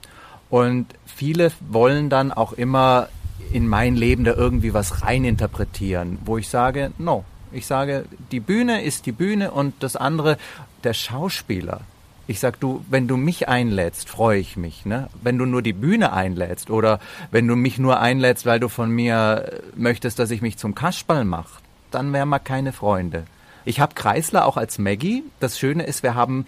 Und 0.51 0.87
viele 1.07 1.53
wollen 1.71 2.11
dann 2.11 2.33
auch 2.33 2.55
immer 2.55 3.09
in 3.53 3.69
mein 3.69 3.95
Leben 3.95 4.25
da 4.25 4.35
irgendwie 4.35 4.75
was 4.75 5.05
reininterpretieren, 5.05 6.19
wo 6.25 6.38
ich 6.38 6.49
sage, 6.49 6.91
no. 6.99 7.25
Ich 7.51 7.67
sage, 7.67 8.05
die 8.31 8.41
Bühne 8.41 8.83
ist 8.83 9.07
die 9.07 9.12
Bühne 9.12 9.53
und 9.53 9.83
das 9.83 9.97
andere, 9.97 10.37
der 10.85 10.95
Schauspieler. 10.95 11.81
Ich 12.27 12.41
sag, 12.41 12.61
du, 12.61 12.85
wenn 12.91 13.09
du 13.09 13.17
mich 13.17 13.49
einlädst, 13.49 14.09
freue 14.09 14.38
ich 14.38 14.57
mich. 14.57 14.85
Ne? 14.85 15.09
Wenn 15.23 15.38
du 15.38 15.47
nur 15.47 15.62
die 15.62 15.73
Bühne 15.73 16.12
einlädst 16.12 16.71
oder 16.71 17.01
wenn 17.31 17.47
du 17.49 17.57
mich 17.57 17.79
nur 17.79 18.01
einlädst, 18.01 18.45
weil 18.45 18.61
du 18.61 18.69
von 18.69 18.91
mir 18.91 19.61
möchtest, 19.75 20.19
dass 20.19 20.31
ich 20.31 20.43
mich 20.43 20.59
zum 20.59 20.75
Kasperl 20.75 21.25
mache, 21.25 21.62
dann 21.91 22.12
wären 22.12 22.29
wir 22.29 22.38
keine 22.38 22.73
Freunde. 22.73 23.25
Ich 23.64 23.81
habe 23.81 23.95
Kreisler 23.95 24.47
auch 24.47 24.59
als 24.59 24.79
Maggie. 24.79 25.25
Das 25.41 25.59
Schöne 25.59 25.85
ist, 25.85 26.03
wir 26.03 26.14
haben 26.14 26.47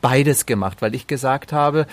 beides 0.00 0.44
gemacht, 0.46 0.82
weil 0.82 0.94
ich 0.94 1.06
gesagt 1.06 1.52
habe, 1.52 1.86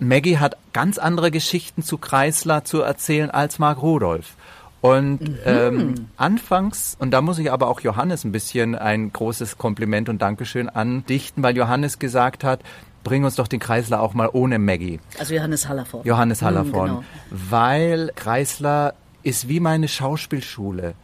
Maggie 0.00 0.38
hat 0.38 0.56
ganz 0.72 0.98
andere 0.98 1.30
Geschichten 1.30 1.82
zu 1.82 1.98
Kreisler 1.98 2.64
zu 2.64 2.80
erzählen 2.80 3.30
als 3.30 3.60
Mark 3.60 3.80
Rudolph. 3.80 4.34
Und 4.82 5.20
mhm. 5.20 5.38
ähm, 5.46 5.94
anfangs, 6.16 6.96
und 6.98 7.12
da 7.12 7.22
muss 7.22 7.38
ich 7.38 7.52
aber 7.52 7.68
auch 7.68 7.80
Johannes 7.80 8.24
ein 8.24 8.32
bisschen 8.32 8.74
ein 8.74 9.12
großes 9.12 9.56
Kompliment 9.56 10.08
und 10.08 10.20
Dankeschön 10.20 10.68
andichten, 10.68 11.42
weil 11.44 11.56
Johannes 11.56 12.00
gesagt 12.00 12.42
hat, 12.42 12.60
bring 13.04 13.24
uns 13.24 13.36
doch 13.36 13.46
den 13.46 13.60
Kreisler 13.60 14.00
auch 14.02 14.12
mal 14.12 14.28
ohne 14.32 14.58
Maggie. 14.58 14.98
Also 15.20 15.34
Johannes 15.34 15.68
Hallervorn. 15.68 16.04
Johannes 16.04 16.40
mhm, 16.40 16.46
Hallervorn. 16.46 16.90
Mhm, 16.90 16.94
genau. 16.96 17.04
Weil 17.30 18.10
Kreisler 18.16 18.94
ist 19.22 19.48
wie 19.48 19.60
meine 19.60 19.86
Schauspielschule. 19.86 20.94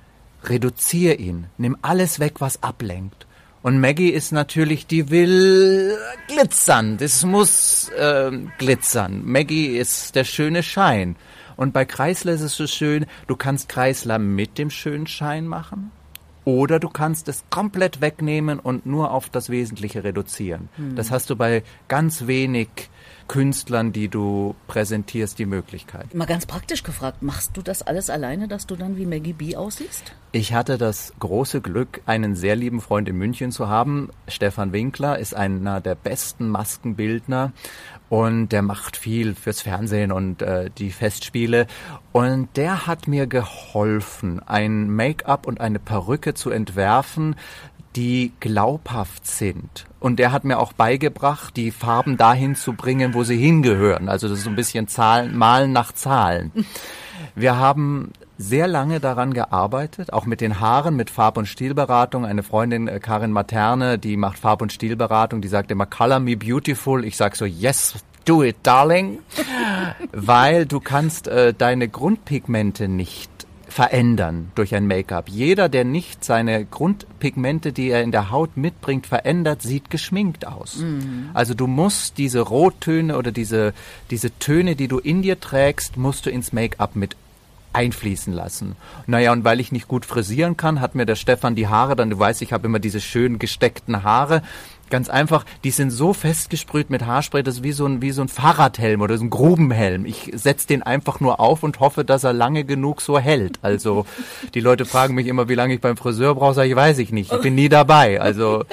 Reduzier 0.42 1.20
ihn, 1.20 1.46
nimm 1.56 1.76
alles 1.80 2.18
weg, 2.18 2.40
was 2.40 2.62
ablenkt. 2.64 3.26
Und 3.62 3.80
Maggie 3.80 4.10
ist 4.10 4.32
natürlich, 4.32 4.88
die 4.88 5.10
will 5.10 5.96
glitzern. 6.26 6.96
Das 6.96 7.24
muss 7.24 7.90
äh, 7.90 8.32
glitzern. 8.58 9.22
Maggie 9.24 9.76
ist 9.76 10.16
der 10.16 10.24
schöne 10.24 10.64
Schein. 10.64 11.14
Und 11.58 11.72
bei 11.72 11.84
Kreisler 11.84 12.32
ist 12.32 12.40
es 12.42 12.56
so 12.56 12.68
schön, 12.68 13.04
du 13.26 13.34
kannst 13.34 13.68
Kreisler 13.68 14.20
mit 14.20 14.58
dem 14.58 14.70
schönen 14.70 15.08
Schein 15.08 15.48
machen 15.48 15.90
Oder 16.44 16.78
du 16.78 16.88
kannst 16.88 17.26
es 17.26 17.42
komplett 17.50 18.00
wegnehmen 18.00 18.60
und 18.60 18.86
nur 18.86 19.10
auf 19.10 19.28
das 19.28 19.50
Wesentliche 19.50 20.04
reduzieren. 20.04 20.68
Hm. 20.76 20.94
Das 20.94 21.10
hast 21.10 21.30
du 21.30 21.36
bei 21.36 21.64
ganz 21.88 22.28
wenig 22.28 22.68
Künstlern, 23.28 23.92
die 23.92 24.08
du 24.08 24.54
präsentierst, 24.66 25.38
die 25.38 25.46
Möglichkeit. 25.46 26.14
Mal 26.14 26.26
ganz 26.26 26.46
praktisch 26.46 26.82
gefragt, 26.82 27.22
machst 27.22 27.56
du 27.56 27.62
das 27.62 27.82
alles 27.82 28.10
alleine, 28.10 28.48
dass 28.48 28.66
du 28.66 28.76
dann 28.76 28.96
wie 28.96 29.06
Maggie 29.06 29.34
B 29.34 29.56
aussiehst? 29.56 30.12
Ich 30.32 30.52
hatte 30.52 30.78
das 30.78 31.12
große 31.18 31.60
Glück, 31.60 32.00
einen 32.06 32.34
sehr 32.34 32.56
lieben 32.56 32.80
Freund 32.80 33.08
in 33.08 33.16
München 33.16 33.50
zu 33.52 33.68
haben. 33.68 34.10
Stefan 34.28 34.72
Winkler 34.72 35.18
ist 35.18 35.34
einer 35.34 35.80
der 35.80 35.94
besten 35.94 36.48
Maskenbildner 36.48 37.52
und 38.08 38.50
der 38.50 38.62
macht 38.62 38.96
viel 38.96 39.34
fürs 39.34 39.60
Fernsehen 39.60 40.12
und 40.12 40.42
äh, 40.42 40.70
die 40.70 40.90
Festspiele. 40.90 41.66
Und 42.12 42.56
der 42.56 42.86
hat 42.86 43.06
mir 43.06 43.26
geholfen, 43.26 44.40
ein 44.40 44.90
Make-up 44.90 45.46
und 45.46 45.60
eine 45.60 45.78
Perücke 45.78 46.34
zu 46.34 46.50
entwerfen, 46.50 47.36
die 47.98 48.30
glaubhaft 48.38 49.26
sind. 49.26 49.86
Und 49.98 50.20
der 50.20 50.30
hat 50.30 50.44
mir 50.44 50.60
auch 50.60 50.72
beigebracht, 50.72 51.56
die 51.56 51.72
Farben 51.72 52.16
dahin 52.16 52.54
zu 52.54 52.74
bringen, 52.74 53.12
wo 53.12 53.24
sie 53.24 53.36
hingehören. 53.36 54.08
Also 54.08 54.28
das 54.28 54.38
ist 54.38 54.44
so 54.44 54.50
ein 54.50 54.54
bisschen 54.54 54.86
Zahlen, 54.86 55.36
Malen 55.36 55.72
nach 55.72 55.90
Zahlen. 55.90 56.52
Wir 57.34 57.56
haben 57.56 58.12
sehr 58.36 58.68
lange 58.68 59.00
daran 59.00 59.34
gearbeitet, 59.34 60.12
auch 60.12 60.26
mit 60.26 60.40
den 60.40 60.60
Haaren, 60.60 60.94
mit 60.94 61.10
Farb- 61.10 61.38
und 61.38 61.46
Stilberatung. 61.46 62.24
Eine 62.24 62.44
Freundin, 62.44 62.86
äh, 62.86 63.00
Karin 63.00 63.32
Materne, 63.32 63.98
die 63.98 64.16
macht 64.16 64.38
Farb- 64.38 64.62
und 64.62 64.72
Stilberatung, 64.72 65.40
die 65.40 65.48
sagt 65.48 65.72
immer, 65.72 65.86
color 65.86 66.20
me 66.20 66.36
beautiful. 66.36 67.04
Ich 67.04 67.16
sag 67.16 67.34
so, 67.34 67.46
yes, 67.46 67.96
do 68.24 68.44
it, 68.44 68.58
darling. 68.62 69.18
Weil 70.12 70.66
du 70.66 70.78
kannst 70.78 71.26
äh, 71.26 71.52
deine 71.52 71.88
Grundpigmente 71.88 72.86
nicht 72.86 73.37
verändern 73.68 74.50
durch 74.54 74.74
ein 74.74 74.86
Make-up. 74.86 75.28
Jeder, 75.28 75.68
der 75.68 75.84
nicht 75.84 76.24
seine 76.24 76.64
Grundpigmente, 76.64 77.72
die 77.72 77.90
er 77.90 78.02
in 78.02 78.12
der 78.12 78.30
Haut 78.30 78.56
mitbringt, 78.56 79.06
verändert, 79.06 79.62
sieht 79.62 79.90
geschminkt 79.90 80.46
aus. 80.46 80.82
Also 81.34 81.54
du 81.54 81.66
musst 81.66 82.18
diese 82.18 82.40
Rottöne 82.40 83.16
oder 83.16 83.30
diese, 83.30 83.74
diese 84.10 84.36
Töne, 84.38 84.74
die 84.74 84.88
du 84.88 84.98
in 84.98 85.22
dir 85.22 85.38
trägst, 85.38 85.96
musst 85.96 86.26
du 86.26 86.30
ins 86.30 86.52
Make-up 86.52 86.96
mit 86.96 87.16
einfließen 87.72 88.32
lassen. 88.32 88.76
Naja, 89.06 89.32
und 89.32 89.44
weil 89.44 89.60
ich 89.60 89.72
nicht 89.72 89.88
gut 89.88 90.06
frisieren 90.06 90.56
kann, 90.56 90.80
hat 90.80 90.94
mir 90.94 91.06
der 91.06 91.16
Stefan 91.16 91.54
die 91.54 91.68
Haare, 91.68 91.96
dann 91.96 92.10
du 92.10 92.18
weißt, 92.18 92.42
ich 92.42 92.52
habe 92.52 92.66
immer 92.66 92.78
diese 92.78 93.00
schön 93.00 93.38
gesteckten 93.38 94.02
Haare, 94.02 94.42
Ganz 94.90 95.08
einfach, 95.08 95.44
die 95.64 95.70
sind 95.70 95.90
so 95.90 96.12
festgesprüht 96.12 96.90
mit 96.90 97.06
Haarspray, 97.06 97.42
das 97.42 97.56
ist 97.56 97.62
wie 97.62 97.72
so 97.72 97.86
ein, 97.86 98.02
wie 98.02 98.10
so 98.10 98.22
ein 98.22 98.28
Fahrradhelm 98.28 99.00
oder 99.00 99.18
so 99.18 99.24
ein 99.24 99.30
Grubenhelm. 99.30 100.06
Ich 100.06 100.30
setz 100.34 100.66
den 100.66 100.82
einfach 100.82 101.20
nur 101.20 101.40
auf 101.40 101.62
und 101.62 101.80
hoffe, 101.80 102.04
dass 102.04 102.24
er 102.24 102.32
lange 102.32 102.64
genug 102.64 103.00
so 103.00 103.18
hält. 103.18 103.58
Also 103.62 104.06
die 104.54 104.60
Leute 104.60 104.84
fragen 104.84 105.14
mich 105.14 105.26
immer, 105.26 105.48
wie 105.48 105.54
lange 105.54 105.74
ich 105.74 105.80
beim 105.80 105.96
Friseur 105.96 106.34
brauche, 106.34 106.54
sage 106.54 106.68
ich, 106.68 106.76
weiß 106.76 106.98
ich 106.98 107.12
nicht. 107.12 107.32
Ich 107.32 107.40
bin 107.40 107.54
nie 107.54 107.68
dabei. 107.68 108.20
Also 108.20 108.64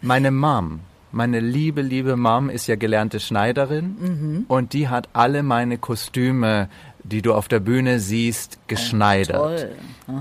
meine 0.00 0.30
Mom, 0.30 0.80
meine 1.12 1.40
liebe, 1.40 1.82
liebe 1.82 2.16
Mom 2.16 2.50
ist 2.50 2.66
ja 2.66 2.76
gelernte 2.76 3.20
Schneiderin 3.20 4.44
und 4.48 4.72
die 4.72 4.88
hat 4.88 5.08
alle 5.12 5.42
meine 5.42 5.78
Kostüme 5.78 6.68
die 7.04 7.22
du 7.22 7.34
auf 7.34 7.48
der 7.48 7.60
Bühne 7.60 8.00
siehst, 8.00 8.58
geschneidert. 8.66 9.68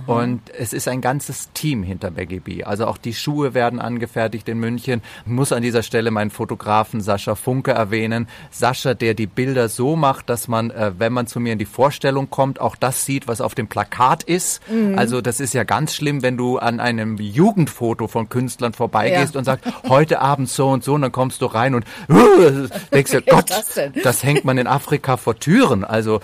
Und 0.08 0.42
es 0.58 0.74
ist 0.74 0.88
ein 0.88 1.02
ganzes 1.02 1.52
Team 1.54 1.84
hinter 1.84 2.12
Baggy 2.12 2.40
B. 2.40 2.64
Also 2.64 2.88
auch 2.88 2.98
die 2.98 3.14
Schuhe 3.14 3.54
werden 3.54 3.80
angefertigt 3.80 4.48
in 4.48 4.60
München. 4.60 5.02
Ich 5.26 5.32
muss 5.32 5.52
an 5.52 5.62
dieser 5.62 5.84
Stelle 5.84 6.10
meinen 6.12 6.30
Fotografen 6.32 7.02
Sascha 7.02 7.36
Funke 7.36 7.72
erwähnen. 7.72 8.28
Sascha, 8.52 8.94
der 8.94 9.14
die 9.14 9.28
Bilder 9.28 9.68
so 9.70 9.96
macht, 9.96 10.30
dass 10.30 10.48
man, 10.48 10.72
äh, 10.72 10.92
wenn 10.98 11.12
man 11.14 11.28
zu 11.28 11.40
mir 11.40 11.54
in 11.54 11.60
die 11.60 11.66
Vorstellung 11.66 12.30
kommt, 12.30 12.62
auch 12.62 12.76
das 12.76 13.06
sieht, 13.06 13.28
was 13.28 13.42
auf 13.42 13.56
dem 13.56 13.68
Plakat 13.68 14.24
ist. 14.24 14.62
Also 14.96 15.22
das 15.22 15.40
ist 15.40 15.54
ja 15.54 15.64
ganz 15.64 15.94
schlimm, 15.94 16.22
wenn 16.22 16.38
du 16.38 16.58
an 16.60 16.80
einem 16.80 17.18
Jugendfoto 17.18 18.08
von 18.08 18.30
Künstlern 18.30 18.74
vorbeigehst 18.74 19.34
Ja. 19.34 19.40
und 19.40 19.46
sagst, 19.46 19.66
heute 19.90 20.20
Abend 20.22 20.50
so 20.50 20.70
und 20.70 20.84
so, 20.84 20.94
und 20.94 21.02
dann 21.02 21.12
kommst 21.12 21.42
du 21.42 21.46
rein 21.46 21.76
und 21.76 21.86
uh, 22.10 22.68
denkst 22.94 23.12
dir, 23.12 23.22
Gott, 23.22 23.50
das 23.50 23.80
das 24.04 24.24
hängt 24.24 24.46
man 24.46 24.58
in 24.58 24.68
Afrika 24.68 25.18
vor 25.18 25.38
Türen. 25.40 25.84
Also 25.84 26.22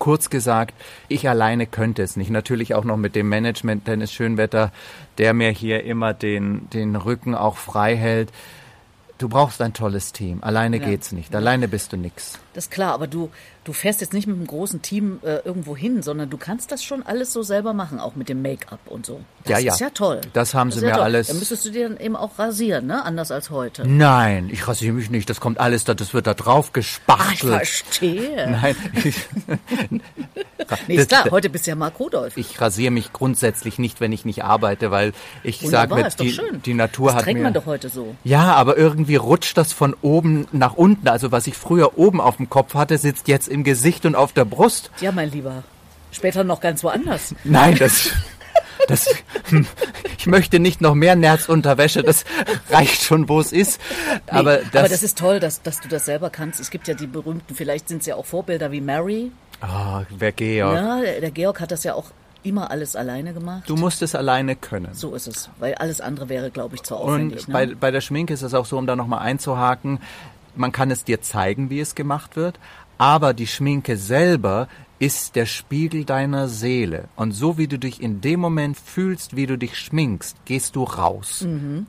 kurz 0.00 0.30
gesagt, 0.30 0.74
ich 1.06 1.28
alleine 1.28 1.66
könnte 1.66 2.02
es 2.02 2.16
nicht. 2.16 2.30
Natürlich 2.30 2.74
auch 2.74 2.84
noch 2.84 2.96
mit 2.96 3.14
dem 3.14 3.28
Management 3.28 3.86
Dennis 3.86 4.12
Schönwetter, 4.12 4.72
der 5.18 5.32
mir 5.34 5.50
hier 5.50 5.84
immer 5.84 6.12
den, 6.12 6.68
den 6.70 6.96
Rücken 6.96 7.36
auch 7.36 7.56
frei 7.56 7.96
hält. 7.96 8.30
Du 9.18 9.28
brauchst 9.28 9.60
ein 9.60 9.74
tolles 9.74 10.12
Team. 10.12 10.38
Alleine 10.42 10.78
Ja. 10.78 10.86
geht's 10.86 11.12
nicht. 11.12 11.36
Alleine 11.36 11.68
bist 11.68 11.92
du 11.92 11.98
nix. 11.98 12.38
Das 12.54 12.64
ist 12.64 12.70
klar, 12.70 12.94
aber 12.94 13.06
du, 13.06 13.30
du 13.64 13.72
fährst 13.74 14.00
jetzt 14.00 14.12
nicht 14.14 14.26
mit 14.26 14.36
einem 14.36 14.46
großen 14.46 14.80
Team 14.82 15.20
äh, 15.22 15.36
irgendwo 15.44 15.76
hin, 15.76 16.02
sondern 16.02 16.30
du 16.30 16.36
kannst 16.38 16.72
das 16.72 16.82
schon 16.82 17.02
alles 17.04 17.32
so 17.32 17.42
selber 17.42 17.72
machen, 17.74 18.00
auch 18.00 18.16
mit 18.16 18.28
dem 18.28 18.40
Make-up 18.42 18.80
und 18.86 19.04
so. 19.06 19.20
Das 19.44 19.50
Ja, 19.52 19.58
ja. 19.58 19.72
ist 19.74 19.80
ja 19.80 19.90
toll. 19.90 20.20
Das 20.32 20.54
haben 20.54 20.68
ist 20.70 20.76
sie 20.76 20.80
ja 20.82 20.86
mir 20.88 20.92
toll. 20.94 21.02
alles- 21.04 21.26
Dann 21.28 21.38
müsstest 21.38 21.64
du 21.66 21.70
dir 21.70 21.88
dann 21.88 21.98
eben 21.98 22.16
auch 22.16 22.38
rasieren, 22.38 22.86
ne? 22.86 23.04
Anders 23.04 23.30
als 23.30 23.50
heute. 23.50 23.86
Nein, 23.86 24.48
ich 24.52 24.66
rasiere 24.66 24.94
mich 24.94 25.10
nicht. 25.10 25.28
Das 25.28 25.40
kommt 25.40 25.60
alles 25.60 25.84
da, 25.84 25.94
das 25.94 26.14
wird 26.14 26.26
da 26.26 26.34
drauf 26.34 26.66
Ach, 26.66 26.68
ich 26.68 26.72
gespachtelt. 26.72 27.52
verstehe. 27.54 28.50
Nein, 28.62 28.76
ich, 29.04 29.16
Nee, 30.86 30.94
ist 30.96 31.08
klar, 31.08 31.24
das- 31.24 31.32
heute 31.32 31.50
bist 31.50 31.66
du 31.66 31.70
ja 31.70 31.74
Mark 31.74 31.98
Rudolph. 31.98 32.36
ich 32.36 32.60
rasiere 32.60 32.90
mich 32.90 33.12
grundsätzlich 33.12 33.78
nicht, 33.78 34.00
wenn 34.00 34.12
ich 34.12 34.24
nicht 34.24 34.44
arbeite, 34.44 34.90
weil 34.90 35.12
ich 35.42 35.60
sage 35.60 35.94
mir, 35.94 36.08
die, 36.10 36.38
die 36.64 36.74
Natur 36.74 37.08
das 37.08 37.16
hat 37.16 37.24
trägt 37.24 37.38
mir... 37.38 37.44
man 37.44 37.52
doch 37.54 37.66
heute 37.66 37.88
so. 37.88 38.14
Ja, 38.24 38.54
aber 38.54 38.76
irgendwie 38.76 39.16
rutscht 39.16 39.56
das 39.56 39.72
von 39.72 39.94
oben 40.02 40.46
nach 40.52 40.74
unten. 40.74 41.08
Also 41.08 41.32
was 41.32 41.46
ich 41.46 41.56
früher 41.56 41.98
oben 41.98 42.20
auf 42.20 42.36
dem 42.36 42.48
Kopf 42.50 42.74
hatte, 42.74 42.98
sitzt 42.98 43.26
jetzt 43.28 43.48
im 43.50 43.64
Gesicht 43.64 44.06
und 44.06 44.14
auf 44.14 44.32
der 44.32 44.44
Brust. 44.44 44.90
Ja, 45.00 45.12
mein 45.12 45.30
Lieber. 45.30 45.62
Später 46.12 46.44
noch 46.44 46.60
ganz 46.60 46.82
woanders. 46.84 47.34
Nein, 47.44 47.76
das... 47.78 48.10
Das, 48.88 49.06
hm, 49.50 49.66
ich 50.18 50.26
möchte 50.26 50.58
nicht 50.58 50.80
noch 50.80 50.94
mehr 50.94 51.14
Nerzunterwäsche, 51.14 52.02
das 52.02 52.24
reicht 52.70 53.02
schon, 53.02 53.28
wo 53.28 53.38
es 53.38 53.52
ist. 53.52 53.80
Nee, 54.10 54.20
aber, 54.38 54.56
das, 54.56 54.74
aber 54.74 54.88
das 54.88 55.02
ist 55.04 55.18
toll, 55.18 55.38
dass, 55.38 55.62
dass 55.62 55.80
du 55.80 55.88
das 55.88 56.06
selber 56.06 56.30
kannst. 56.30 56.58
Es 56.58 56.70
gibt 56.70 56.88
ja 56.88 56.94
die 56.94 57.06
berühmten, 57.06 57.54
vielleicht 57.54 57.88
sind 57.88 58.00
es 58.00 58.06
ja 58.06 58.16
auch 58.16 58.26
Vorbilder 58.26 58.72
wie 58.72 58.80
Mary. 58.80 59.30
Ah, 59.60 60.02
wer 60.10 60.32
Georg. 60.32 60.74
Ja, 60.74 61.00
der, 61.02 61.20
der 61.20 61.30
Georg 61.30 61.60
hat 61.60 61.70
das 61.70 61.84
ja 61.84 61.94
auch 61.94 62.06
immer 62.42 62.70
alles 62.70 62.96
alleine 62.96 63.34
gemacht. 63.34 63.64
Du 63.66 63.76
musst 63.76 64.02
es 64.02 64.14
alleine 64.14 64.56
können. 64.56 64.88
So 64.92 65.14
ist 65.14 65.28
es, 65.28 65.50
weil 65.58 65.74
alles 65.74 66.00
andere 66.00 66.28
wäre, 66.28 66.50
glaube 66.50 66.74
ich, 66.74 66.82
zu 66.82 66.96
Und 66.96 67.02
aufwendig. 67.02 67.46
bei, 67.46 67.66
ne? 67.66 67.76
bei 67.76 67.90
der 67.90 68.00
Schminke 68.00 68.34
ist 68.34 68.42
es 68.42 68.54
auch 68.54 68.66
so, 68.66 68.78
um 68.78 68.86
da 68.86 68.96
nochmal 68.96 69.20
einzuhaken, 69.20 70.00
man 70.56 70.72
kann 70.72 70.90
es 70.90 71.04
dir 71.04 71.20
zeigen, 71.20 71.70
wie 71.70 71.80
es 71.80 71.94
gemacht 71.94 72.36
wird, 72.36 72.58
aber 73.00 73.32
die 73.32 73.46
Schminke 73.46 73.96
selber 73.96 74.68
ist 75.00 75.34
der 75.34 75.46
Spiegel 75.46 76.04
deiner 76.04 76.46
Seele. 76.46 77.04
Und 77.16 77.32
so 77.32 77.56
wie 77.56 77.66
du 77.66 77.78
dich 77.78 78.02
in 78.02 78.20
dem 78.20 78.38
Moment 78.38 78.78
fühlst, 78.78 79.34
wie 79.34 79.46
du 79.46 79.56
dich 79.56 79.78
schminkst, 79.78 80.36
gehst 80.44 80.76
du 80.76 80.84
raus. 80.84 81.46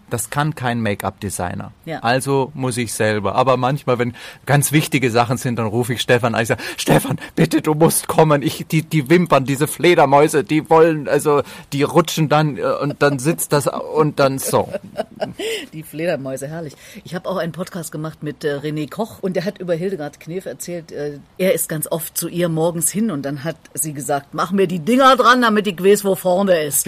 Das 0.09 0.29
kann 0.29 0.55
kein 0.55 0.79
Make-up-Designer. 0.79 1.73
Ja. 1.83 1.99
Also 1.99 2.51
muss 2.53 2.77
ich 2.77 2.93
selber. 2.93 3.35
Aber 3.35 3.57
manchmal, 3.57 3.99
wenn 3.99 4.15
ganz 4.45 4.71
wichtige 4.71 5.11
Sachen 5.11 5.35
sind, 5.35 5.59
dann 5.59 5.67
rufe 5.67 5.93
ich 5.93 6.01
Stefan 6.01 6.35
an. 6.35 6.41
Ich 6.41 6.47
sage, 6.47 6.63
Stefan, 6.77 7.19
bitte, 7.35 7.61
du 7.61 7.73
musst 7.73 8.07
kommen. 8.07 8.41
Ich, 8.41 8.65
die, 8.71 8.81
die 8.81 9.09
Wimpern, 9.09 9.43
diese 9.43 9.67
Fledermäuse, 9.67 10.45
die 10.45 10.69
wollen, 10.69 11.09
also, 11.09 11.43
die 11.73 11.83
rutschen 11.83 12.29
dann 12.29 12.55
äh, 12.55 12.61
und 12.61 13.01
dann 13.01 13.19
sitzt 13.19 13.51
das 13.51 13.67
und 13.67 14.19
dann 14.21 14.39
so. 14.39 14.69
Die 15.73 15.83
Fledermäuse, 15.83 16.47
herrlich. 16.47 16.75
Ich 17.03 17.13
habe 17.15 17.29
auch 17.29 17.37
einen 17.37 17.51
Podcast 17.51 17.91
gemacht 17.91 18.23
mit 18.23 18.43
äh, 18.43 18.57
René 18.57 18.89
Koch 18.89 19.19
und 19.21 19.35
der 19.35 19.45
hat 19.45 19.59
über 19.59 19.75
Hildegard 19.75 20.19
Knef 20.19 20.45
erzählt, 20.45 20.91
äh, 20.91 21.19
er 21.37 21.53
ist 21.53 21.69
ganz 21.69 21.87
oft 21.89 22.17
zu 22.17 22.27
ihr 22.27 22.49
morgens 22.49 22.91
hin 22.91 23.00
und 23.09 23.23
dann 23.23 23.43
hat 23.43 23.55
sie 23.73 23.93
gesagt, 23.93 24.33
mach 24.33 24.51
mir 24.51 24.67
die 24.67 24.79
Dinger 24.79 25.15
dran, 25.15 25.41
damit 25.41 25.65
ich 25.65 25.81
weiß, 25.83 26.03
wo 26.05 26.13
vorne 26.15 26.61
ist. 26.63 26.87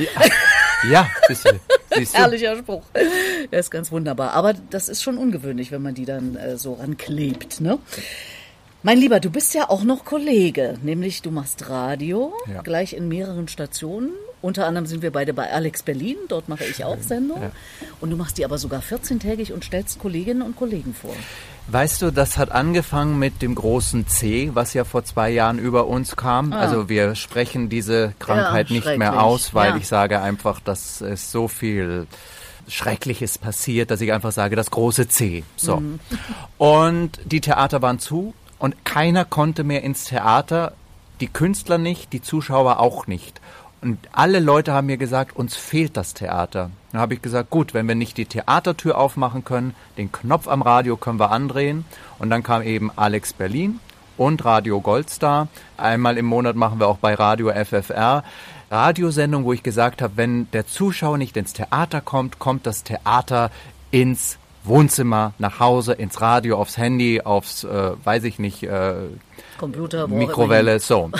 Ja, 0.92 1.08
siehst 1.28 1.46
du. 1.46 1.52
Siehst 1.96 2.14
du? 2.14 2.18
Herrlicher 2.20 2.58
Spruch. 2.58 2.84
Der 3.52 3.60
ist 3.60 3.72
ganz 3.72 3.92
wunderbar. 3.92 4.34
Aber 4.34 4.54
das 4.70 4.90
ist 4.90 5.02
schon 5.02 5.18
ungewöhnlich, 5.18 5.72
wenn 5.72 5.82
man 5.82 5.96
die 5.96 6.06
dann 6.06 6.36
äh, 6.36 6.58
so 6.58 6.74
ranklebt. 6.74 7.62
Ne? 7.62 7.80
Mein 8.84 8.98
Lieber, 8.98 9.22
du 9.22 9.30
bist 9.30 9.54
ja 9.54 9.70
auch 9.70 9.84
noch 9.84 10.04
Kollege, 10.04 10.78
nämlich 10.84 11.22
du 11.22 11.32
machst 11.32 11.70
Radio, 11.70 12.34
Ja. 12.54 12.62
gleich 12.64 12.94
in 12.94 13.08
mehreren 13.08 13.48
Stationen. 13.48 14.10
Unter 14.42 14.68
anderem 14.68 14.86
sind 14.88 15.02
wir 15.02 15.12
beide 15.12 15.34
bei 15.34 15.50
Alex 15.54 15.84
Berlin, 15.84 16.18
dort 16.28 16.50
mache 16.50 16.66
ich 16.66 16.84
auch 16.84 16.98
Sendung. 17.00 17.42
Und 18.02 18.10
du 18.10 18.18
machst 18.18 18.38
die 18.38 18.44
aber 18.44 18.58
sogar 18.58 18.82
14-tägig 18.82 19.54
und 19.54 19.64
stellst 19.64 20.00
Kolleginnen 20.00 20.42
und 20.42 20.58
Kollegen 20.58 20.94
vor. 20.94 21.16
Weißt 21.68 22.02
du, 22.02 22.12
das 22.12 22.38
hat 22.38 22.52
angefangen 22.52 23.18
mit 23.18 23.42
dem 23.42 23.56
großen 23.56 24.06
C, 24.08 24.52
was 24.54 24.74
ja 24.74 24.84
vor 24.84 25.06
zwei 25.06 25.30
Jahren 25.30 25.60
über 25.60 25.88
uns 25.88 26.16
kam. 26.16 26.52
Also 26.54 26.90
wir 26.90 27.16
sprechen 27.16 27.70
diese 27.70 28.14
Krankheit 28.20 28.70
Ja, 28.70 28.76
nicht 28.76 28.98
mehr 28.98 29.22
aus, 29.24 29.54
weil 29.54 29.72
Ja. 29.72 29.78
ich 29.78 29.88
sage 29.88 30.22
einfach, 30.22 30.60
dass 30.60 31.00
es 31.02 31.32
so 31.32 31.48
viel 31.48 32.06
Schreckliches 32.68 33.38
passiert, 33.38 33.92
dass 33.92 34.02
ich 34.02 34.12
einfach 34.14 34.32
sage, 34.32 34.56
das 34.56 34.72
große 34.72 35.08
C. 35.08 35.44
So. 35.56 35.82
Und 36.58 37.12
die 37.26 37.42
Theater 37.42 37.82
waren 37.82 38.00
zu 38.00 38.34
und 38.60 38.86
keiner 38.86 39.26
konnte 39.26 39.64
mehr 39.66 39.84
ins 39.84 40.06
Theater, 40.06 40.74
die 41.20 41.28
Künstler 41.28 41.78
nicht, 41.78 42.14
die 42.14 42.22
Zuschauer 42.22 42.80
auch 42.80 43.08
nicht. 43.08 43.42
Und 43.82 43.98
alle 44.14 44.40
Leute 44.40 44.72
haben 44.74 44.88
mir 44.88 44.96
gesagt, 44.98 45.36
uns 45.36 45.56
fehlt 45.58 45.98
das 45.98 46.14
Theater. 46.14 46.70
Dann 46.94 47.02
habe 47.02 47.16
ich 47.16 47.24
gesagt, 47.24 47.50
gut, 47.50 47.74
wenn 47.74 47.88
wir 47.88 47.96
nicht 47.96 48.18
die 48.18 48.28
Theatertür 48.28 49.00
aufmachen 49.00 49.44
können, 49.44 49.74
den 49.98 50.12
Knopf 50.12 50.48
am 50.48 50.62
Radio 50.62 50.96
können 50.96 51.20
wir 51.20 51.32
andrehen. 51.32 51.86
Und 52.20 52.30
dann 52.30 52.44
kam 52.44 52.62
eben 52.62 52.92
Alex 52.96 53.34
Berlin 53.34 53.80
und 54.16 54.46
Radio 54.46 54.80
Goldstar. 54.80 55.48
Einmal 55.76 56.20
im 56.20 56.28
Monat 56.28 56.56
machen 56.56 56.80
wir 56.80 56.88
auch 56.88 57.00
bei 57.00 57.16
Radio 57.16 57.52
FFR 57.52 58.24
Radiosendung, 58.70 59.44
wo 59.44 59.54
ich 59.54 59.64
gesagt 59.64 60.04
habe, 60.04 60.14
wenn 60.18 60.50
der 60.52 60.68
Zuschauer 60.68 61.18
nicht 61.18 61.36
ins 61.36 61.54
Theater 61.54 62.00
kommt, 62.00 62.38
kommt 62.38 62.68
das 62.68 62.84
Theater 62.84 63.50
ins 63.90 64.38
Wohnzimmer, 64.64 65.34
nach 65.40 65.60
Hause, 65.60 65.94
ins 65.94 66.22
Radio, 66.22 66.58
aufs 66.58 66.78
Handy, 66.78 67.22
aufs, 67.22 67.64
äh, 67.64 67.92
weiß 68.04 68.24
ich 68.24 68.38
nicht, 68.38 68.64
äh, 68.64 68.94
Computer, 69.58 70.08
Mikrowelle, 70.08 70.80
so. 70.80 71.12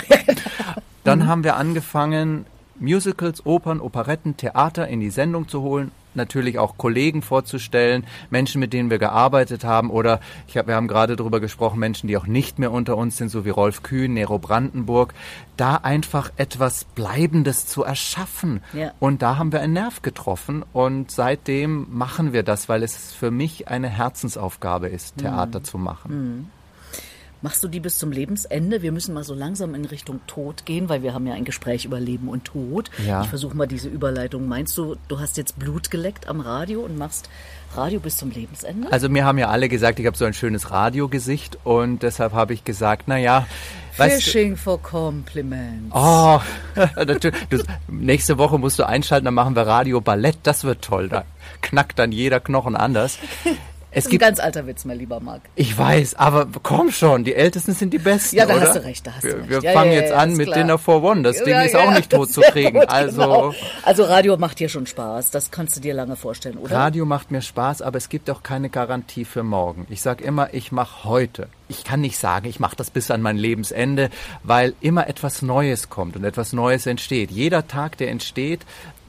Dann 1.04 1.26
haben 1.26 1.42
wir 1.44 1.56
angefangen, 1.56 2.46
Musicals, 2.78 3.44
Opern, 3.46 3.80
Operetten, 3.80 4.36
Theater 4.36 4.88
in 4.88 5.00
die 5.00 5.10
Sendung 5.10 5.48
zu 5.48 5.62
holen 5.62 5.90
natürlich 6.14 6.58
auch 6.58 6.76
Kollegen 6.76 7.22
vorzustellen, 7.22 8.04
Menschen, 8.30 8.60
mit 8.60 8.72
denen 8.72 8.90
wir 8.90 8.98
gearbeitet 8.98 9.64
haben 9.64 9.90
oder 9.90 10.20
ich 10.46 10.56
hab, 10.56 10.66
wir 10.66 10.74
haben 10.74 10.88
gerade 10.88 11.16
darüber 11.16 11.40
gesprochen, 11.40 11.78
Menschen, 11.78 12.06
die 12.06 12.16
auch 12.16 12.26
nicht 12.26 12.58
mehr 12.58 12.72
unter 12.72 12.96
uns 12.96 13.16
sind, 13.16 13.30
so 13.30 13.44
wie 13.44 13.50
Rolf 13.50 13.82
Kühn, 13.82 14.12
Nero 14.14 14.38
Brandenburg, 14.38 15.14
da 15.56 15.76
einfach 15.76 16.32
etwas 16.36 16.84
Bleibendes 16.84 17.66
zu 17.66 17.84
erschaffen. 17.84 18.62
Ja. 18.72 18.92
Und 19.00 19.22
da 19.22 19.36
haben 19.36 19.52
wir 19.52 19.60
einen 19.60 19.74
Nerv 19.74 20.02
getroffen 20.02 20.64
und 20.72 21.10
seitdem 21.10 21.86
machen 21.90 22.32
wir 22.32 22.42
das, 22.42 22.68
weil 22.68 22.82
es 22.82 23.12
für 23.12 23.30
mich 23.30 23.68
eine 23.68 23.88
Herzensaufgabe 23.88 24.88
ist, 24.88 25.18
Theater 25.18 25.60
mhm. 25.60 25.64
zu 25.64 25.78
machen. 25.78 26.12
Mhm. 26.12 26.50
Machst 27.44 27.62
du 27.62 27.68
die 27.68 27.80
bis 27.80 27.98
zum 27.98 28.10
Lebensende? 28.10 28.80
Wir 28.80 28.90
müssen 28.90 29.12
mal 29.12 29.22
so 29.22 29.34
langsam 29.34 29.74
in 29.74 29.84
Richtung 29.84 30.20
Tod 30.26 30.64
gehen, 30.64 30.88
weil 30.88 31.02
wir 31.02 31.12
haben 31.12 31.26
ja 31.26 31.34
ein 31.34 31.44
Gespräch 31.44 31.84
über 31.84 32.00
Leben 32.00 32.30
und 32.30 32.46
Tod. 32.46 32.90
Ja. 33.06 33.20
Ich 33.20 33.28
versuche 33.28 33.54
mal 33.54 33.66
diese 33.66 33.90
Überleitung. 33.90 34.48
Meinst 34.48 34.78
du, 34.78 34.96
du 35.08 35.20
hast 35.20 35.36
jetzt 35.36 35.58
Blut 35.58 35.90
geleckt 35.90 36.26
am 36.26 36.40
Radio 36.40 36.80
und 36.80 36.96
machst 36.96 37.28
Radio 37.76 38.00
bis 38.00 38.16
zum 38.16 38.30
Lebensende? 38.30 38.90
Also 38.90 39.10
mir 39.10 39.26
haben 39.26 39.36
ja 39.36 39.50
alle 39.50 39.68
gesagt, 39.68 39.98
ich 39.98 40.06
habe 40.06 40.16
so 40.16 40.24
ein 40.24 40.32
schönes 40.32 40.70
Radiogesicht 40.70 41.58
und 41.64 42.02
deshalb 42.02 42.32
habe 42.32 42.54
ich 42.54 42.64
gesagt, 42.64 43.08
na 43.08 43.18
ja, 43.18 43.46
Fishing 43.92 44.52
weißt, 44.52 44.62
for 44.62 44.82
Compliments. 44.82 45.94
Oh, 45.94 46.40
du, 47.04 47.62
nächste 47.88 48.38
Woche 48.38 48.58
musst 48.58 48.78
du 48.78 48.88
einschalten, 48.88 49.26
dann 49.26 49.34
machen 49.34 49.54
wir 49.54 49.66
Radio 49.66 50.00
Ballett. 50.00 50.38
Das 50.44 50.64
wird 50.64 50.80
toll. 50.80 51.10
Da 51.10 51.24
knackt 51.60 51.98
dann 51.98 52.10
jeder 52.10 52.40
Knochen 52.40 52.74
anders. 52.74 53.18
Es 53.94 54.08
gibt, 54.08 54.22
ein 54.22 54.28
ganz 54.28 54.40
alter 54.40 54.66
Witz, 54.66 54.84
mein 54.84 54.98
lieber 54.98 55.20
Marc. 55.20 55.42
Ich 55.54 55.76
weiß, 55.76 56.16
aber 56.16 56.48
komm 56.62 56.90
schon, 56.90 57.24
die 57.24 57.34
Ältesten 57.34 57.72
sind 57.72 57.92
die 57.92 57.98
Besten, 57.98 58.36
Ja, 58.36 58.46
da 58.46 58.56
oder? 58.56 58.66
hast 58.66 58.76
du 58.76 58.84
recht, 58.84 59.06
da 59.06 59.12
hast 59.14 59.22
wir, 59.22 59.34
du 59.34 59.38
recht. 59.38 59.50
Wir 59.50 59.62
ja, 59.62 59.72
fangen 59.72 59.92
ja, 59.92 60.00
jetzt 60.00 60.12
an 60.12 60.36
mit 60.36 60.46
klar. 60.46 60.58
Dinner 60.58 60.78
for 60.78 61.02
One. 61.02 61.22
Das 61.22 61.42
Ding 61.42 61.58
ist 61.60 61.76
auch 61.76 61.92
nicht 61.92 62.10
tot 62.10 62.32
zu 62.32 62.40
kriegen. 62.40 62.80
Gut, 62.80 62.88
also, 62.88 63.20
genau. 63.20 63.54
also 63.82 64.04
Radio 64.04 64.36
macht 64.36 64.58
dir 64.58 64.68
schon 64.68 64.86
Spaß. 64.86 65.30
Das 65.30 65.50
kannst 65.50 65.76
du 65.76 65.80
dir 65.80 65.94
lange 65.94 66.16
vorstellen, 66.16 66.58
oder? 66.58 66.74
Radio 66.74 67.06
macht 67.06 67.30
mir 67.30 67.42
Spaß, 67.42 67.82
aber 67.82 67.98
es 67.98 68.08
gibt 68.08 68.28
auch 68.30 68.42
keine 68.42 68.68
Garantie 68.68 69.24
für 69.24 69.42
morgen. 69.42 69.86
Ich 69.90 70.02
sage 70.02 70.24
immer, 70.24 70.52
ich 70.52 70.72
mache 70.72 71.04
heute. 71.04 71.48
Ich 71.68 71.84
kann 71.84 72.00
nicht 72.00 72.18
sagen, 72.18 72.46
ich 72.46 72.60
mache 72.60 72.76
das 72.76 72.90
bis 72.90 73.10
an 73.10 73.22
mein 73.22 73.36
Lebensende, 73.36 74.10
weil 74.42 74.74
immer 74.80 75.08
etwas 75.08 75.42
Neues 75.42 75.88
kommt 75.88 76.16
und 76.16 76.24
etwas 76.24 76.52
Neues 76.52 76.86
entsteht. 76.86 77.30
Jeder 77.30 77.66
Tag, 77.66 77.96
der 77.96 78.10
entsteht, 78.10 78.60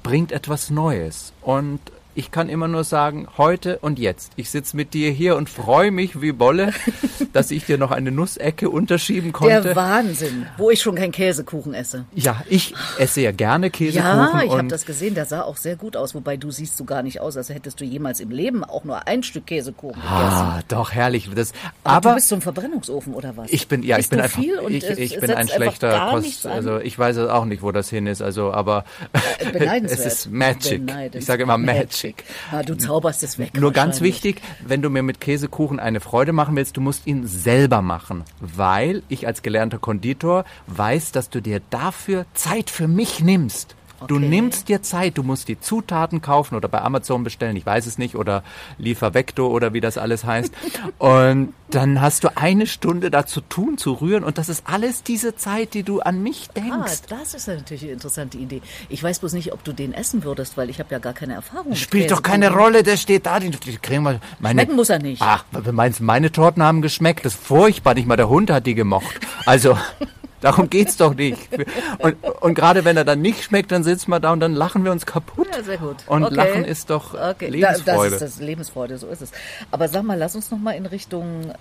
bringt 0.04 0.32
etwas 0.32 0.70
Neues. 0.70 1.34
Und 1.42 1.80
ich 2.16 2.32
kann 2.32 2.48
immer 2.48 2.70
nur 2.70 2.86
sagen, 2.86 3.28
heute 3.38 3.78
und 3.80 4.00
jetzt. 4.00 4.32
Ich 4.38 4.50
sitze 4.50 4.76
mit 4.78 4.94
dir 4.94 5.12
hier 5.12 5.36
und 5.36 5.50
freue 5.50 5.92
mich 5.92 6.22
wie 6.22 6.32
Bolle, 6.32 6.74
dass 7.34 7.52
ich 7.52 7.66
dir 7.66 7.78
noch 7.78 7.92
eine 7.92 8.10
Nussecke 8.10 8.70
unterschieben 8.70 9.34
konnte. 9.34 9.62
Der 9.62 9.76
Wahnsinn, 9.76 10.48
wo 10.58 10.70
ich 10.70 10.82
schon 10.82 10.96
keinen 10.96 11.12
Käsekuchen 11.12 11.74
esse. 11.74 12.06
Ja, 12.14 12.42
ich 12.50 12.74
esse 12.98 13.22
ja 13.22 13.32
gerne 13.32 13.70
Käsekuchen. 13.70 14.06
Ja, 14.06 14.42
ich 14.44 14.52
habe 14.52 14.68
das 14.68 14.86
gesehen, 14.86 15.14
der 15.14 15.26
sah 15.26 15.42
auch 15.42 15.58
sehr 15.58 15.76
gut 15.76 15.98
aus, 15.98 16.16
wobei 16.16 16.38
du 16.38 16.52
siehst 16.52 16.78
so 16.78 16.86
gar 16.86 17.04
nicht 17.04 17.20
aus, 17.20 17.36
als 17.36 17.50
hättest 17.50 17.82
du 17.82 17.86
jemals 17.86 18.22
im 18.22 18.32
Leben 18.32 18.64
auch 18.64 18.86
nur 18.86 19.08
ein 19.08 19.22
Stück 19.22 19.48
Käsekuchen 19.48 20.02
ah, 20.02 20.18
gegessen. 20.18 20.42
Ah, 20.42 20.64
doch, 20.70 20.92
herrlich. 20.94 21.30
Das, 21.36 21.52
aber, 21.84 21.96
aber 21.96 22.10
du 22.12 22.16
bist 22.16 22.30
so 22.30 22.36
ein 22.36 22.42
Verbrennungsofen 22.42 23.14
oder 23.14 23.36
was? 23.36 23.52
Ich 23.52 23.68
bin, 23.68 23.84
ja, 23.84 23.98
Isst 23.98 24.06
ich 24.06 24.10
bin 24.12 24.22
einfach, 24.22 24.42
ich, 24.70 24.90
ich 24.90 25.20
bin 25.20 25.32
ein 25.32 25.50
schlechter 25.50 26.12
Kost, 26.12 26.48
also 26.48 26.80
ich 26.80 26.98
weiß 26.98 27.18
auch 27.18 27.46
nicht, 27.46 27.62
wo 27.62 27.74
das 27.74 27.90
hin 27.90 28.08
ist, 28.08 28.22
also, 28.22 28.54
aber 28.54 28.86
es 29.84 30.00
ist 30.00 30.32
Magic. 30.32 30.82
Ich 31.14 31.26
sage 31.26 31.44
immer 31.44 31.58
Magic. 31.58 32.05
Magic. 32.06 32.24
Ah, 32.52 32.64
du 32.64 32.76
zauberst 32.78 33.24
es 33.24 33.40
weg. 33.40 33.54
Nur 33.56 33.72
ganz 33.72 34.02
wichtig, 34.02 34.42
wenn 34.66 34.82
du 34.82 34.90
mir 34.90 35.04
mit 35.04 35.20
Käsekuchen 35.20 35.80
eine 35.80 36.00
Freude 36.00 36.34
machen 36.34 36.56
willst, 36.56 36.78
du 36.78 36.82
musst 36.82 37.08
ihn 37.08 37.28
selber 37.28 37.82
machen, 37.82 38.24
weil 38.40 39.04
ich 39.10 39.28
als 39.28 39.42
gelernter 39.42 39.80
Konditor 39.80 40.46
weiß, 40.68 41.12
dass 41.12 41.30
du 41.30 41.42
dir 41.42 41.62
dafür 41.70 42.26
Zeit 42.34 42.70
für 42.70 42.88
mich 42.88 43.22
nimmst. 43.22 43.76
Okay. 44.06 44.14
Du 44.14 44.20
nimmst 44.20 44.70
dir 44.70 44.82
Zeit, 44.82 45.18
du 45.18 45.24
musst 45.24 45.48
die 45.48 45.60
Zutaten 45.60 46.22
kaufen 46.22 46.56
oder 46.56 46.68
bei 46.68 46.82
Amazon 46.82 47.24
bestellen, 47.24 47.56
ich 47.56 47.66
weiß 47.66 47.86
es 47.86 47.98
nicht, 47.98 48.16
oder 48.16 48.44
Liefervecto 48.78 49.48
oder 49.48 49.74
wie 49.74 49.82
das 49.82 49.98
alles 49.98 50.24
heißt. 50.24 50.54
und 50.98 51.54
dann 51.72 52.00
hast 52.00 52.24
du 52.24 52.38
eine 52.38 52.68
Stunde 52.68 53.10
da 53.10 53.26
zu 53.26 53.42
tun, 53.42 53.78
zu 53.78 53.94
rühren 53.94 54.24
und 54.24 54.38
das 54.38 54.50
ist 54.50 54.64
alles 54.68 55.04
diese 55.04 55.36
Zeit, 55.36 55.74
die 55.74 55.84
du 55.84 56.00
an 56.00 56.22
mich 56.22 56.50
denkst. 56.50 57.02
Ah, 57.10 57.16
das 57.20 57.34
ist 57.34 57.48
natürlich 57.48 57.84
eine 57.84 57.94
interessante 57.94 58.38
Idee. 58.38 58.62
Ich 58.90 59.04
weiß 59.04 59.20
bloß 59.20 59.34
nicht, 59.34 59.52
ob 59.52 59.64
du 59.64 59.74
den 59.74 59.94
essen 59.94 60.24
würdest, 60.24 60.58
weil 60.58 60.70
ich 60.70 60.80
habe 60.80 60.92
ja 60.92 61.00
gar 61.00 61.14
keine 61.14 61.34
Erfahrung. 61.34 61.76
Spielt 61.76 62.12
doch 62.12 62.22
keine 62.22 62.52
Rolle, 62.52 62.84
der 62.84 62.98
steht 62.98 63.26
da, 63.26 63.40
den, 63.40 63.52
den 63.52 63.82
kriegen 63.82 64.04
wir. 64.04 64.20
Meine, 64.40 64.62
Schmecken 64.62 64.76
muss 64.76 64.90
er 64.90 65.00
nicht. 65.00 65.22
Ach, 65.22 65.44
du 65.52 65.72
meinst, 65.72 66.02
meine 66.02 66.32
Torten 66.32 66.64
haben 66.64 66.82
geschmeckt? 66.82 67.26
Das 67.26 67.34
ist 67.34 67.44
furchtbar, 67.44 67.96
nicht 67.96 68.08
mal 68.08 68.16
der 68.16 68.30
Hund 68.30 68.52
hat 68.52 68.66
die 68.66 68.76
gemocht. 68.76 69.20
Also... 69.46 69.78
Darum 70.46 70.70
geht's 70.70 70.96
doch 70.96 71.16
nicht. 71.16 71.50
Und, 71.98 72.24
und 72.24 72.54
gerade 72.54 72.86
wenn 72.86 72.96
er 72.96 73.04
dann 73.04 73.20
nicht 73.20 73.44
schmeckt, 73.44 73.72
dann 73.72 73.84
sitzen 73.84 74.12
wir 74.12 74.20
da 74.20 74.32
und 74.32 74.42
dann 74.42 74.54
lachen 74.54 74.84
wir 74.84 74.92
uns 74.92 75.08
kaputt. 75.08 75.48
Ja, 75.52 75.64
sehr 75.64 75.80
gut. 75.80 75.98
Und 76.06 76.24
okay. 76.24 76.36
Lachen 76.36 76.66
ist 76.66 76.92
doch 76.92 77.16
okay. 77.16 77.50
Lebensfreude. 77.50 78.12
das 78.12 78.22
ist 78.22 78.38
das 78.38 78.46
Lebensfreude, 78.46 78.98
so 79.00 79.08
ist 79.08 79.24
es. 79.24 79.32
Aber 79.72 79.88
sag 79.88 80.04
mal, 80.04 80.16
lass 80.16 80.36
uns 80.36 80.52
noch 80.52 80.60
mal 80.60 80.74
in 80.74 80.86
Richtung, 80.86 81.52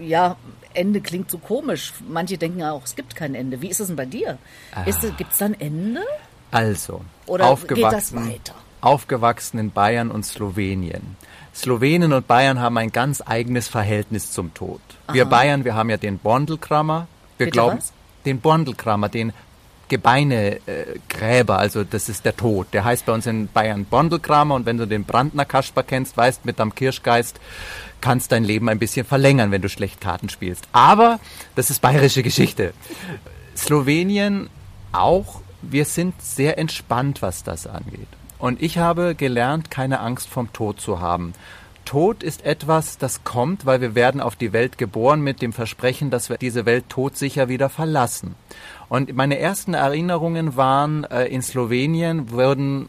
ja, 0.00 0.34
Ende 0.72 1.00
klingt 1.00 1.30
so 1.30 1.38
komisch. 1.38 1.92
Manche 2.08 2.36
denken 2.36 2.58
ja 2.58 2.72
auch, 2.72 2.82
es 2.82 2.96
gibt 2.96 3.14
kein 3.14 3.36
Ende. 3.36 3.62
Wie 3.62 3.68
ist 3.68 3.78
es 3.78 3.86
denn 3.86 3.94
bei 3.94 4.06
dir? 4.06 4.38
Ah. 4.74 4.82
Gibt 4.82 5.30
es 5.30 5.38
da 5.38 5.44
ein 5.44 5.60
Ende? 5.60 6.00
Also, 6.50 7.02
Oder 7.26 7.46
aufgewachsen, 7.46 7.76
geht 7.76 7.92
das 7.92 8.14
weiter? 8.16 8.54
Aufgewachsen 8.80 9.58
in 9.60 9.70
Bayern 9.70 10.10
und 10.10 10.26
Slowenien. 10.26 11.16
Slowenen 11.54 12.12
und 12.12 12.26
Bayern 12.26 12.58
haben 12.58 12.76
ein 12.78 12.90
ganz 12.90 13.22
eigenes 13.24 13.68
Verhältnis 13.68 14.32
zum 14.32 14.54
Tod. 14.54 14.80
Aha. 15.06 15.14
Wir 15.14 15.24
Bayern, 15.24 15.64
wir 15.64 15.76
haben 15.76 15.88
ja 15.88 15.98
den 15.98 16.18
Bondelkrammer. 16.18 17.06
Wir 17.38 17.46
Bitte 17.46 17.50
glauben, 17.52 17.78
was? 17.78 17.92
Den 18.24 18.40
Bondelkramer, 18.40 19.08
den 19.08 19.32
Gebeinegräber, 19.88 21.58
also 21.58 21.84
das 21.84 22.08
ist 22.08 22.24
der 22.24 22.36
Tod. 22.36 22.68
Der 22.72 22.84
heißt 22.84 23.04
bei 23.06 23.12
uns 23.12 23.26
in 23.26 23.48
Bayern 23.48 23.84
Bondelkramer 23.84 24.54
und 24.54 24.66
wenn 24.66 24.78
du 24.78 24.86
den 24.86 25.04
Brandner 25.04 25.44
Kasper 25.44 25.82
kennst, 25.82 26.16
weißt, 26.16 26.44
mit 26.44 26.58
am 26.60 26.74
Kirschgeist 26.74 27.38
kannst 28.00 28.32
dein 28.32 28.44
Leben 28.44 28.68
ein 28.68 28.78
bisschen 28.78 29.06
verlängern, 29.06 29.50
wenn 29.50 29.62
du 29.62 29.68
schlecht 29.68 30.00
Karten 30.00 30.28
spielst. 30.28 30.66
Aber 30.72 31.20
das 31.54 31.70
ist 31.70 31.80
bayerische 31.80 32.22
Geschichte. 32.22 32.72
Slowenien 33.56 34.48
auch, 34.92 35.40
wir 35.62 35.84
sind 35.84 36.20
sehr 36.20 36.58
entspannt, 36.58 37.22
was 37.22 37.42
das 37.42 37.66
angeht. 37.66 38.08
Und 38.38 38.62
ich 38.62 38.78
habe 38.78 39.14
gelernt, 39.14 39.70
keine 39.70 40.00
Angst 40.00 40.28
vom 40.28 40.52
Tod 40.52 40.80
zu 40.80 41.00
haben. 41.00 41.34
Tod 41.84 42.22
ist 42.22 42.44
etwas, 42.44 42.98
das 42.98 43.24
kommt, 43.24 43.66
weil 43.66 43.80
wir 43.80 43.94
werden 43.94 44.20
auf 44.20 44.36
die 44.36 44.52
Welt 44.52 44.78
geboren 44.78 45.20
mit 45.20 45.42
dem 45.42 45.52
Versprechen, 45.52 46.10
dass 46.10 46.28
wir 46.28 46.38
diese 46.38 46.66
Welt 46.66 46.84
todsicher 46.88 47.48
wieder 47.48 47.68
verlassen. 47.68 48.34
Und 48.88 49.14
meine 49.14 49.38
ersten 49.38 49.74
Erinnerungen 49.74 50.56
waren, 50.56 51.04
äh, 51.04 51.26
in 51.26 51.42
Slowenien 51.42 52.30
wurden 52.30 52.88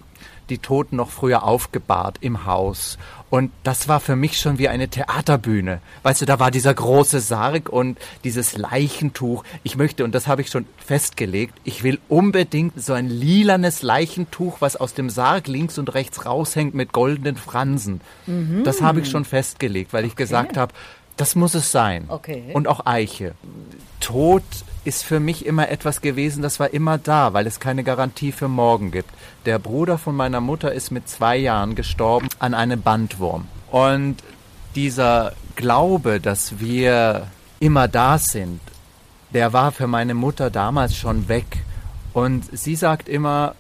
die 0.50 0.60
Toten 0.60 0.98
noch 0.98 1.10
früher 1.10 1.44
aufgebahrt 1.44 2.18
im 2.22 2.46
Haus. 2.46 2.98
Und 3.36 3.52
das 3.64 3.90
war 3.90 4.00
für 4.00 4.16
mich 4.16 4.40
schon 4.40 4.60
wie 4.60 4.70
eine 4.70 4.88
Theaterbühne. 4.88 5.82
Weißt 6.04 6.22
du, 6.22 6.26
da 6.26 6.40
war 6.40 6.52
dieser 6.52 6.74
große 6.74 7.20
Sarg 7.20 7.68
und 7.68 7.98
dieses 8.24 8.56
Leichentuch. 8.56 9.44
Ich 9.62 9.76
möchte, 9.76 10.06
und 10.06 10.16
das 10.16 10.28
habe 10.28 10.42
ich 10.42 10.48
schon 10.48 10.66
festgelegt, 10.78 11.54
ich 11.66 11.84
will 11.84 12.00
unbedingt 12.08 12.82
so 12.82 12.94
ein 12.94 13.10
lilanes 13.10 13.82
Leichentuch, 13.82 14.62
was 14.62 14.78
aus 14.78 14.94
dem 14.94 15.10
Sarg 15.10 15.50
links 15.50 15.78
und 15.78 15.94
rechts 15.94 16.26
raushängt 16.26 16.76
mit 16.76 16.94
goldenen 16.94 17.36
Fransen. 17.36 18.00
Mhm. 18.26 18.64
Das 18.64 18.82
habe 18.82 19.02
ich 19.02 19.10
schon 19.10 19.26
festgelegt, 19.26 19.92
weil 19.92 20.06
ich 20.06 20.14
okay. 20.14 20.24
gesagt 20.24 20.56
habe, 20.56 20.74
das 21.18 21.36
muss 21.36 21.56
es 21.56 21.74
sein. 21.74 22.06
Okay. 22.08 22.52
Und 22.54 22.70
auch 22.70 22.86
Eiche. 22.86 23.34
Tod 24.00 24.44
ist 24.86 25.04
für 25.04 25.20
mich 25.20 25.46
immer 25.46 25.70
etwas 25.70 26.00
gewesen, 26.00 26.44
das 26.44 26.60
war 26.60 26.72
immer 26.74 26.98
da, 26.98 27.34
weil 27.34 27.48
es 27.48 27.60
keine 27.60 27.84
Garantie 27.84 28.32
für 28.32 28.48
morgen 28.48 28.92
gibt. 28.92 29.10
Der 29.46 29.58
Bruder 29.58 29.98
von 29.98 30.16
meiner 30.16 30.42
Mutter 30.42 30.72
ist 30.72 30.92
mit 30.92 31.10
zwei 31.10 31.38
Jahren 31.38 31.76
gestorben 31.76 32.30
an 32.40 32.54
einem 32.54 32.82
Bandwurm. 32.82 33.48
Und 33.72 34.18
dieser 34.76 35.34
Glaube, 35.56 36.20
dass 36.20 36.60
wir 36.60 37.28
immer 37.60 37.88
da 37.88 38.20
sind, 38.20 38.60
der 39.34 39.54
war 39.54 39.72
für 39.72 39.88
meine 39.88 40.14
Mutter 40.14 40.52
damals 40.52 40.96
schon 40.96 41.28
weg. 41.28 41.64
Und 42.14 42.46
sie 42.58 42.76
sagt 42.76 43.10
immer, 43.10 43.56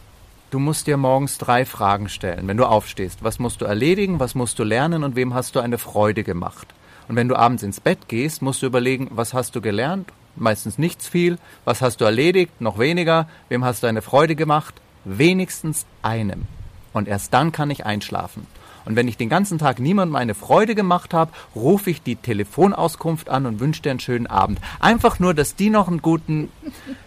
du 0.51 0.59
musst 0.59 0.85
dir 0.85 0.95
morgens 0.95 1.39
drei 1.39 1.65
Fragen 1.65 2.07
stellen, 2.07 2.47
wenn 2.47 2.57
du 2.57 2.65
aufstehst. 2.65 3.23
Was 3.23 3.39
musst 3.39 3.61
du 3.61 3.65
erledigen, 3.65 4.19
was 4.19 4.35
musst 4.35 4.59
du 4.59 4.63
lernen 4.63 5.03
und 5.03 5.15
wem 5.15 5.33
hast 5.33 5.55
du 5.55 5.59
eine 5.59 5.79
Freude 5.79 6.23
gemacht? 6.23 6.67
Und 7.07 7.15
wenn 7.15 7.27
du 7.27 7.35
abends 7.35 7.63
ins 7.63 7.81
Bett 7.81 8.07
gehst, 8.07 8.41
musst 8.41 8.61
du 8.61 8.67
überlegen, 8.67 9.09
was 9.11 9.33
hast 9.33 9.55
du 9.55 9.61
gelernt 9.61 10.11
meistens 10.35 10.77
nichts 10.77 11.07
viel. 11.07 11.37
Was 11.63 11.81
hast 11.81 12.01
du 12.01 12.05
erledigt? 12.05 12.59
Noch 12.59 12.79
weniger. 12.79 13.27
Wem 13.49 13.63
hast 13.63 13.83
du 13.83 13.87
eine 13.87 14.01
Freude 14.01 14.35
gemacht? 14.35 14.75
Wenigstens 15.03 15.85
einem. 16.01 16.47
Und 16.93 17.07
erst 17.07 17.33
dann 17.33 17.51
kann 17.51 17.69
ich 17.71 17.85
einschlafen. 17.85 18.47
Und 18.85 18.95
wenn 18.95 19.07
ich 19.07 19.17
den 19.17 19.29
ganzen 19.29 19.57
Tag 19.57 19.79
niemandem 19.79 20.15
eine 20.15 20.35
Freude 20.35 20.75
gemacht 20.75 21.13
habe, 21.13 21.31
rufe 21.55 21.89
ich 21.89 22.01
die 22.01 22.15
Telefonauskunft 22.15 23.29
an 23.29 23.45
und 23.45 23.59
wünsche 23.59 23.81
dir 23.81 23.91
einen 23.91 23.99
schönen 23.99 24.27
Abend. 24.27 24.59
Einfach 24.79 25.19
nur, 25.19 25.33
dass 25.33 25.55
die 25.55 25.69
noch 25.69 25.87
einen 25.87 26.01
guten 26.01 26.51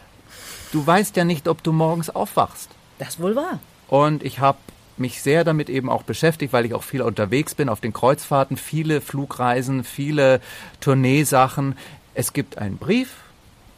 du 0.72 0.86
weißt 0.86 1.16
ja 1.16 1.24
nicht, 1.24 1.48
ob 1.48 1.62
du 1.62 1.72
morgens 1.72 2.10
aufwachst. 2.10 2.70
Das 2.98 3.20
wohl 3.20 3.36
wahr. 3.36 3.60
Und 3.86 4.22
ich 4.24 4.40
habe 4.40 4.58
mich 4.98 5.22
sehr 5.22 5.44
damit 5.44 5.70
eben 5.70 5.88
auch 5.88 6.02
beschäftigt, 6.02 6.52
weil 6.52 6.66
ich 6.66 6.74
auch 6.74 6.82
viel 6.82 7.02
unterwegs 7.02 7.54
bin 7.54 7.68
auf 7.68 7.80
den 7.80 7.92
Kreuzfahrten, 7.92 8.56
viele 8.56 9.00
Flugreisen, 9.00 9.84
viele 9.84 10.40
Tourneesachen. 10.80 11.76
Es 12.18 12.32
gibt 12.32 12.58
einen 12.58 12.78
Brief, 12.78 13.18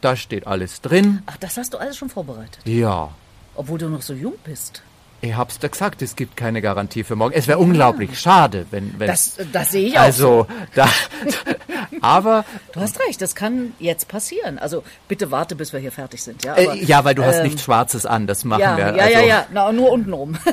da 0.01 0.15
steht 0.15 0.47
alles 0.47 0.81
drin. 0.81 1.21
Ach, 1.27 1.37
das 1.37 1.57
hast 1.57 1.75
du 1.75 1.77
alles 1.77 1.95
schon 1.95 2.09
vorbereitet. 2.09 2.57
Ja, 2.65 3.13
Obwohl 3.53 3.77
du 3.77 3.87
noch 3.87 4.01
so 4.01 4.15
jung 4.15 4.33
bist. 4.43 4.81
Ich 5.21 5.35
hab's 5.35 5.59
da 5.59 5.67
gesagt, 5.67 6.01
es 6.01 6.15
gibt 6.15 6.35
keine 6.35 6.61
Garantie 6.61 7.03
für 7.03 7.15
morgen. 7.15 7.33
Es 7.33 7.47
wäre 7.47 7.59
unglaublich 7.59 8.19
schade, 8.19 8.65
wenn, 8.71 8.99
wenn 8.99 9.07
Das, 9.07 9.37
das 9.51 9.71
sehe 9.71 9.87
ich 9.87 9.97
auch. 9.99 10.11
so. 10.11 10.41
also 10.41 10.47
da, 10.75 10.89
aber 12.01 12.45
Du 12.73 12.79
hast 12.79 12.99
recht, 12.99 13.21
das 13.21 13.35
kann 13.35 13.73
jetzt 13.79 14.07
passieren. 14.07 14.57
Also 14.59 14.83
bitte 15.07 15.31
warte, 15.31 15.55
bis 15.55 15.73
wir 15.73 15.79
hier 15.79 15.91
fertig 15.91 16.23
sind. 16.23 16.43
Ja, 16.43 16.53
aber, 16.53 16.75
äh, 16.75 16.83
ja, 16.83 17.03
weil 17.03 17.15
du 17.15 17.23
hast 17.23 17.37
ähm, 17.37 17.43
nichts 17.43 17.63
Schwarzes 17.63 18.05
an, 18.05 18.27
das 18.27 18.43
machen 18.43 18.61
ja, 18.61 18.77
wir. 18.77 18.85
ja, 18.95 19.03
also, 19.03 19.13
ja, 19.19 19.21
ja, 19.25 19.45
na, 19.51 19.71
nur 19.71 19.91
untenrum. 19.91 20.37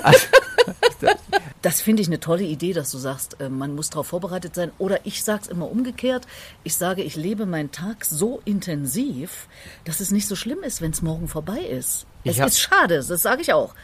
Das 1.63 1.81
finde 1.81 2.03
ich 2.03 2.09
eine 2.09 2.21
tolle 2.21 2.45
Idee, 2.45 2.73
dass 2.73 2.91
du 2.93 2.99
sagst, 2.99 3.41
äh, 3.41 3.49
man 3.49 3.75
muss 3.75 3.91
darauf 3.91 4.07
vorbereitet 4.09 4.55
sein. 4.55 4.71
Oder 4.79 5.01
ich 5.05 5.25
sage 5.25 5.41
es 5.43 5.49
immer 5.49 5.69
umgekehrt. 5.71 6.27
Ich 6.63 6.77
sage, 6.77 7.03
ich 7.03 7.17
lebe 7.17 7.47
meinen 7.47 7.73
Tag 7.73 8.05
so 8.05 8.41
intensiv, 8.45 9.49
dass 9.85 10.01
es 10.01 10.11
nicht 10.13 10.29
so 10.29 10.37
schlimm 10.37 10.63
ist, 10.63 10.81
wenn 10.81 10.93
es 10.93 11.03
morgen 11.03 11.27
vorbei 11.27 11.59
ist. 11.61 12.07
Es 12.25 12.35
Ich 12.37 12.41
hab- 12.41 12.49
ist 12.49 12.61
schade, 12.61 12.97
das 13.07 13.23
sage 13.23 13.43
ich 13.43 13.53
auch. 13.53 13.75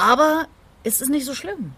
Aber 0.00 0.46
es 0.82 1.02
ist 1.02 1.10
nicht 1.10 1.26
so 1.26 1.34
schlimm. 1.34 1.72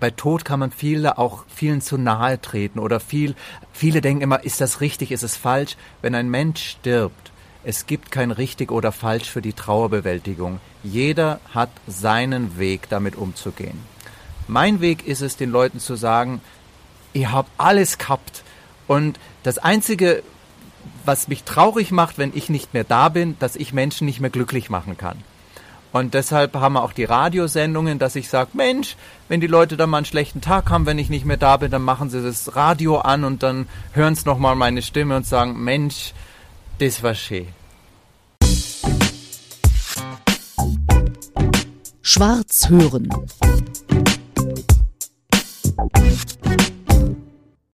bei 0.00 0.10
Tod 0.10 0.44
kann 0.44 0.60
man 0.60 0.70
viele 0.70 1.18
auch 1.18 1.44
vielen 1.54 1.80
zu 1.80 1.98
nahe 1.98 2.40
treten 2.40 2.78
oder 2.78 3.00
viel, 3.00 3.34
viele 3.72 4.00
denken 4.00 4.22
immer, 4.22 4.44
ist 4.44 4.60
das 4.60 4.80
richtig, 4.80 5.12
ist 5.12 5.22
es 5.22 5.36
falsch? 5.36 5.76
Wenn 6.02 6.14
ein 6.14 6.30
Mensch 6.30 6.62
stirbt, 6.70 7.32
es 7.64 7.86
gibt 7.86 8.10
kein 8.10 8.30
richtig 8.30 8.70
oder 8.70 8.92
falsch 8.92 9.28
für 9.28 9.42
die 9.42 9.52
Trauerbewältigung. 9.52 10.60
Jeder 10.82 11.40
hat 11.52 11.70
seinen 11.86 12.58
Weg, 12.58 12.88
damit 12.88 13.16
umzugehen. 13.16 13.78
Mein 14.48 14.80
Weg 14.80 15.06
ist 15.06 15.20
es, 15.22 15.36
den 15.36 15.50
Leuten 15.50 15.80
zu 15.80 15.96
sagen, 15.96 16.40
ihr 17.12 17.32
habt 17.32 17.50
alles 17.58 17.98
gehabt 17.98 18.42
und 18.86 19.18
das 19.42 19.58
einzige, 19.58 20.22
was 21.04 21.28
mich 21.28 21.42
traurig 21.44 21.90
macht, 21.90 22.18
wenn 22.18 22.32
ich 22.34 22.48
nicht 22.48 22.72
mehr 22.74 22.84
da 22.84 23.08
bin, 23.08 23.36
dass 23.38 23.56
ich 23.56 23.72
Menschen 23.72 24.06
nicht 24.06 24.20
mehr 24.20 24.30
glücklich 24.30 24.70
machen 24.70 24.96
kann. 24.96 25.22
Und 25.92 26.14
deshalb 26.14 26.54
haben 26.54 26.74
wir 26.74 26.82
auch 26.82 26.92
die 26.92 27.04
Radiosendungen, 27.04 27.98
dass 27.98 28.16
ich 28.16 28.28
sage, 28.28 28.50
Mensch, 28.52 28.96
wenn 29.28 29.40
die 29.40 29.46
Leute 29.46 29.76
dann 29.76 29.90
mal 29.90 29.98
einen 29.98 30.06
schlechten 30.06 30.40
Tag 30.40 30.70
haben, 30.70 30.86
wenn 30.86 30.98
ich 30.98 31.08
nicht 31.08 31.24
mehr 31.24 31.36
da 31.36 31.56
bin, 31.56 31.70
dann 31.70 31.82
machen 31.82 32.10
sie 32.10 32.22
das 32.22 32.54
Radio 32.54 32.98
an 32.98 33.24
und 33.24 33.42
dann 33.42 33.66
hören 33.92 34.14
sie 34.14 34.26
nochmal 34.26 34.56
meine 34.56 34.82
Stimme 34.82 35.16
und 35.16 35.26
sagen, 35.26 35.62
Mensch, 35.62 36.12
das 36.78 37.02
war 37.02 37.14
schön. 37.14 37.48
Schwarz 42.02 42.68
hören. 42.68 43.08